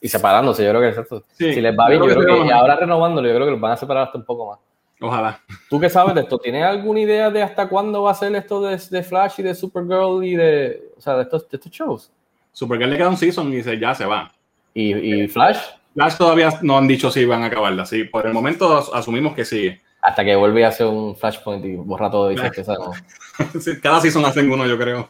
y 0.00 0.08
separándose. 0.08 0.64
Yo 0.64 0.70
creo 0.70 0.80
que 0.82 0.88
exacto. 0.88 1.24
Sí. 1.32 1.52
Si 1.52 1.60
les 1.60 1.76
va 1.76 1.88
bien, 1.88 2.02
yo, 2.02 2.08
yo 2.08 2.20
creo 2.20 2.42
que, 2.42 2.48
y 2.48 2.50
ahora 2.50 2.76
renovándolo, 2.76 3.26
yo 3.26 3.34
creo 3.34 3.46
que 3.46 3.52
los 3.52 3.60
van 3.60 3.72
a 3.72 3.76
separar 3.76 4.04
hasta 4.04 4.18
un 4.18 4.24
poco 4.24 4.50
más. 4.50 4.58
Ojalá. 5.00 5.40
¿Tú 5.68 5.80
qué 5.80 5.90
sabes 5.90 6.14
de 6.14 6.20
esto? 6.20 6.38
¿Tienes 6.38 6.62
alguna 6.62 7.00
idea 7.00 7.28
de 7.28 7.42
hasta 7.42 7.68
cuándo 7.68 8.04
va 8.04 8.12
a 8.12 8.14
ser 8.14 8.34
esto 8.36 8.62
de, 8.62 8.80
de 8.90 9.02
Flash 9.02 9.34
y 9.38 9.42
de 9.42 9.54
Supergirl 9.54 10.24
y 10.24 10.36
de, 10.36 10.92
o 10.96 11.00
sea, 11.00 11.16
de 11.16 11.22
estos, 11.22 11.48
de 11.50 11.56
estos 11.56 11.72
shows? 11.72 12.12
Supergirl 12.52 12.90
le 12.90 12.96
queda 12.96 13.08
un 13.08 13.16
season 13.16 13.52
y 13.52 13.62
se, 13.64 13.80
ya 13.80 13.96
se 13.96 14.06
va. 14.06 14.32
¿Y, 14.72 15.22
y 15.24 15.28
Flash? 15.28 15.58
Flash 15.94 16.16
todavía 16.16 16.50
no 16.62 16.78
han 16.78 16.86
dicho 16.86 17.10
si 17.10 17.24
van 17.24 17.42
a 17.42 17.46
acabarla. 17.46 17.84
Sí, 17.84 18.04
por 18.04 18.26
el 18.26 18.32
momento 18.32 18.78
asumimos 18.94 19.34
que 19.34 19.44
sí. 19.44 19.76
Hasta 20.02 20.24
que 20.24 20.34
vuelve 20.34 20.64
a 20.64 20.68
hacer 20.68 20.86
un 20.86 21.14
flashpoint 21.16 21.64
y 21.64 21.76
borra 21.76 22.10
todo 22.10 22.30
y 22.30 22.34
dice 22.34 22.50
que 22.50 22.64
sí, 23.60 23.80
cada 23.80 24.00
season 24.00 24.24
hacen 24.24 24.50
uno, 24.50 24.66
yo 24.66 24.76
creo. 24.76 25.08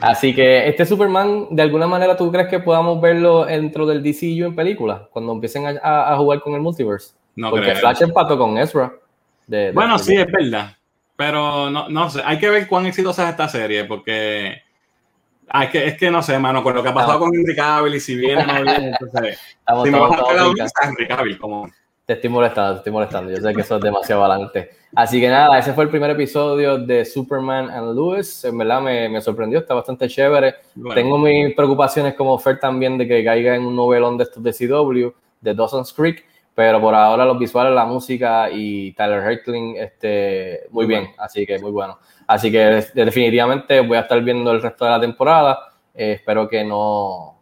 Así 0.00 0.34
que 0.34 0.68
este 0.68 0.84
Superman, 0.84 1.46
de 1.50 1.62
alguna 1.62 1.86
manera, 1.86 2.16
¿tú 2.16 2.30
crees 2.30 2.48
que 2.48 2.58
podamos 2.58 3.00
verlo 3.00 3.44
dentro 3.44 3.86
del 3.86 4.02
DCU 4.02 4.46
en 4.46 4.56
película? 4.56 5.08
Cuando 5.10 5.32
empiecen 5.32 5.66
a, 5.66 5.80
a, 5.82 6.12
a 6.12 6.16
jugar 6.16 6.40
con 6.40 6.54
el 6.54 6.60
multiverse. 6.60 7.14
No 7.36 7.50
Porque 7.50 7.66
creo. 7.66 7.76
Flash 7.76 8.02
empató 8.02 8.36
con 8.36 8.58
Ezra. 8.58 8.92
De, 9.46 9.56
de 9.56 9.72
bueno, 9.72 9.98
sí, 9.98 10.16
es 10.16 10.26
verdad. 10.30 10.76
Pero 11.16 11.70
no, 11.70 11.88
no 11.88 12.10
sé, 12.10 12.20
hay 12.24 12.38
que 12.38 12.50
ver 12.50 12.66
cuán 12.66 12.86
exitosa 12.86 13.24
es 13.24 13.30
esta 13.30 13.48
serie, 13.48 13.84
porque 13.84 14.62
Ah, 15.50 15.64
es, 15.64 15.70
que, 15.70 15.86
es 15.86 15.96
que 15.96 16.10
no 16.10 16.22
sé, 16.22 16.38
mano, 16.38 16.62
con 16.62 16.74
lo 16.74 16.82
que 16.82 16.90
ha 16.90 16.94
pasado 16.94 17.20
con 17.20 17.34
Henry 17.34 17.56
Cavill 17.56 17.94
y 17.94 18.00
si 18.00 18.16
viene 18.16 18.44
no 18.44 18.62
viene, 18.62 18.88
entonces. 18.90 19.38
Si 19.84 19.90
me 19.90 19.98
vas 19.98 20.72
a 20.82 20.86
Henry 20.88 21.08
Cavill, 21.08 21.38
como. 21.38 21.70
Te 22.08 22.14
estoy 22.14 22.30
molestando, 22.30 22.72
te 22.72 22.78
estoy 22.78 22.92
molestando. 22.94 23.30
Yo 23.30 23.36
sé 23.36 23.54
que 23.54 23.60
eso 23.60 23.76
es 23.76 23.82
demasiado 23.82 24.24
adelante. 24.24 24.70
Así 24.94 25.20
que 25.20 25.28
nada, 25.28 25.58
ese 25.58 25.74
fue 25.74 25.84
el 25.84 25.90
primer 25.90 26.08
episodio 26.08 26.78
de 26.78 27.04
Superman 27.04 27.68
and 27.68 27.94
Lewis. 27.94 28.46
En 28.46 28.56
verdad 28.56 28.80
me, 28.80 29.10
me 29.10 29.20
sorprendió, 29.20 29.58
está 29.58 29.74
bastante 29.74 30.08
chévere. 30.08 30.54
Bueno. 30.74 30.94
Tengo 30.94 31.18
mis 31.18 31.54
preocupaciones 31.54 32.14
como 32.14 32.38
Fer 32.38 32.58
también 32.58 32.96
de 32.96 33.06
que 33.06 33.22
caiga 33.22 33.54
en 33.54 33.66
un 33.66 33.76
novelón 33.76 34.16
de 34.16 34.24
estos 34.24 34.42
de 34.42 34.54
CW, 34.54 35.08
de 35.42 35.54
Dawson's 35.54 35.92
Creek, 35.92 36.24
pero 36.54 36.80
por 36.80 36.94
ahora 36.94 37.26
los 37.26 37.38
visuales, 37.38 37.74
la 37.74 37.84
música 37.84 38.48
y 38.50 38.92
Tyler 38.92 39.22
Herkling, 39.22 39.76
este, 39.76 40.60
muy 40.70 40.86
bien, 40.86 41.08
así 41.18 41.44
que 41.44 41.58
muy 41.58 41.72
bueno. 41.72 41.98
Así 42.26 42.50
que 42.50 42.86
definitivamente 42.94 43.80
voy 43.80 43.98
a 43.98 44.00
estar 44.00 44.18
viendo 44.22 44.50
el 44.50 44.62
resto 44.62 44.86
de 44.86 44.90
la 44.92 45.00
temporada. 45.00 45.58
Eh, 45.94 46.12
espero 46.12 46.48
que 46.48 46.64
no, 46.64 47.37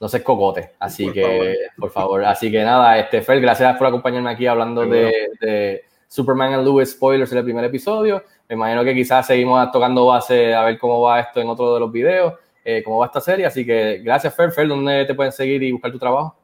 no 0.00 0.08
se 0.08 0.18
escocote. 0.18 0.72
Así 0.78 1.04
por 1.04 1.14
que, 1.14 1.22
favor. 1.22 1.56
por 1.78 1.90
favor. 1.90 2.24
Así 2.24 2.50
que 2.50 2.62
nada, 2.62 2.98
este, 2.98 3.22
Fer, 3.22 3.40
gracias 3.40 3.76
por 3.76 3.86
acompañarme 3.86 4.30
aquí 4.30 4.46
hablando 4.46 4.86
de, 4.86 5.30
de, 5.40 5.84
Superman 6.08 6.54
and 6.54 6.64
Lewis 6.64 6.92
spoilers 6.92 7.32
en 7.32 7.38
el 7.38 7.44
primer 7.44 7.64
episodio. 7.64 8.22
Me 8.48 8.54
imagino 8.54 8.84
que 8.84 8.94
quizás 8.94 9.26
seguimos 9.26 9.70
tocando 9.72 10.06
base 10.06 10.54
a 10.54 10.62
ver 10.64 10.78
cómo 10.78 11.00
va 11.00 11.20
esto 11.20 11.40
en 11.40 11.48
otro 11.48 11.74
de 11.74 11.80
los 11.80 11.90
videos, 11.90 12.34
eh, 12.64 12.82
cómo 12.84 12.98
va 12.98 13.06
esta 13.06 13.20
serie. 13.20 13.46
Así 13.46 13.64
que 13.64 14.00
gracias, 14.04 14.34
Fer. 14.34 14.52
Fer, 14.52 14.68
¿dónde 14.68 15.04
te 15.04 15.14
pueden 15.14 15.32
seguir 15.32 15.62
y 15.62 15.72
buscar 15.72 15.90
tu 15.90 15.98
trabajo? 15.98 16.36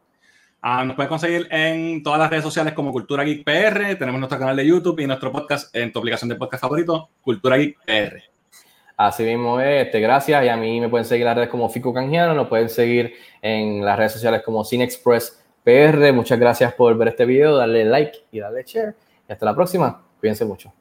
Ah, 0.60 0.84
nos 0.84 0.94
pueden 0.94 1.08
conseguir 1.08 1.48
en 1.50 2.02
todas 2.02 2.20
las 2.20 2.30
redes 2.30 2.44
sociales 2.44 2.72
como 2.72 2.92
Cultura 2.92 3.24
Geek 3.24 3.44
PR. 3.44 3.96
Tenemos 3.96 4.20
nuestro 4.20 4.38
canal 4.38 4.56
de 4.56 4.66
YouTube 4.66 5.00
y 5.00 5.06
nuestro 5.06 5.32
podcast 5.32 5.74
en 5.74 5.92
tu 5.92 5.98
aplicación 5.98 6.28
de 6.28 6.36
podcast 6.36 6.60
favorito, 6.60 7.10
Cultura 7.20 7.56
Geek 7.56 7.78
PR. 7.84 8.31
Así 8.96 9.24
mismo 9.24 9.60
es, 9.60 9.86
este, 9.86 10.00
gracias. 10.00 10.44
Y 10.44 10.48
a 10.48 10.56
mí 10.56 10.80
me 10.80 10.88
pueden 10.88 11.04
seguir 11.04 11.22
en 11.22 11.28
las 11.28 11.36
redes 11.36 11.50
como 11.50 11.68
Fico 11.68 11.92
Canjiano, 11.92 12.34
nos 12.34 12.48
pueden 12.48 12.68
seguir 12.68 13.14
en 13.40 13.84
las 13.84 13.96
redes 13.96 14.12
sociales 14.12 14.42
como 14.44 14.64
Cine 14.64 14.84
Express 14.84 15.42
PR. 15.64 16.12
Muchas 16.12 16.38
gracias 16.38 16.74
por 16.74 16.96
ver 16.96 17.08
este 17.08 17.24
video, 17.24 17.56
darle 17.56 17.84
like 17.84 18.18
y 18.30 18.40
darle 18.40 18.64
share. 18.64 18.94
Y 19.28 19.32
hasta 19.32 19.46
la 19.46 19.54
próxima. 19.54 20.02
Cuídense 20.20 20.44
mucho. 20.44 20.72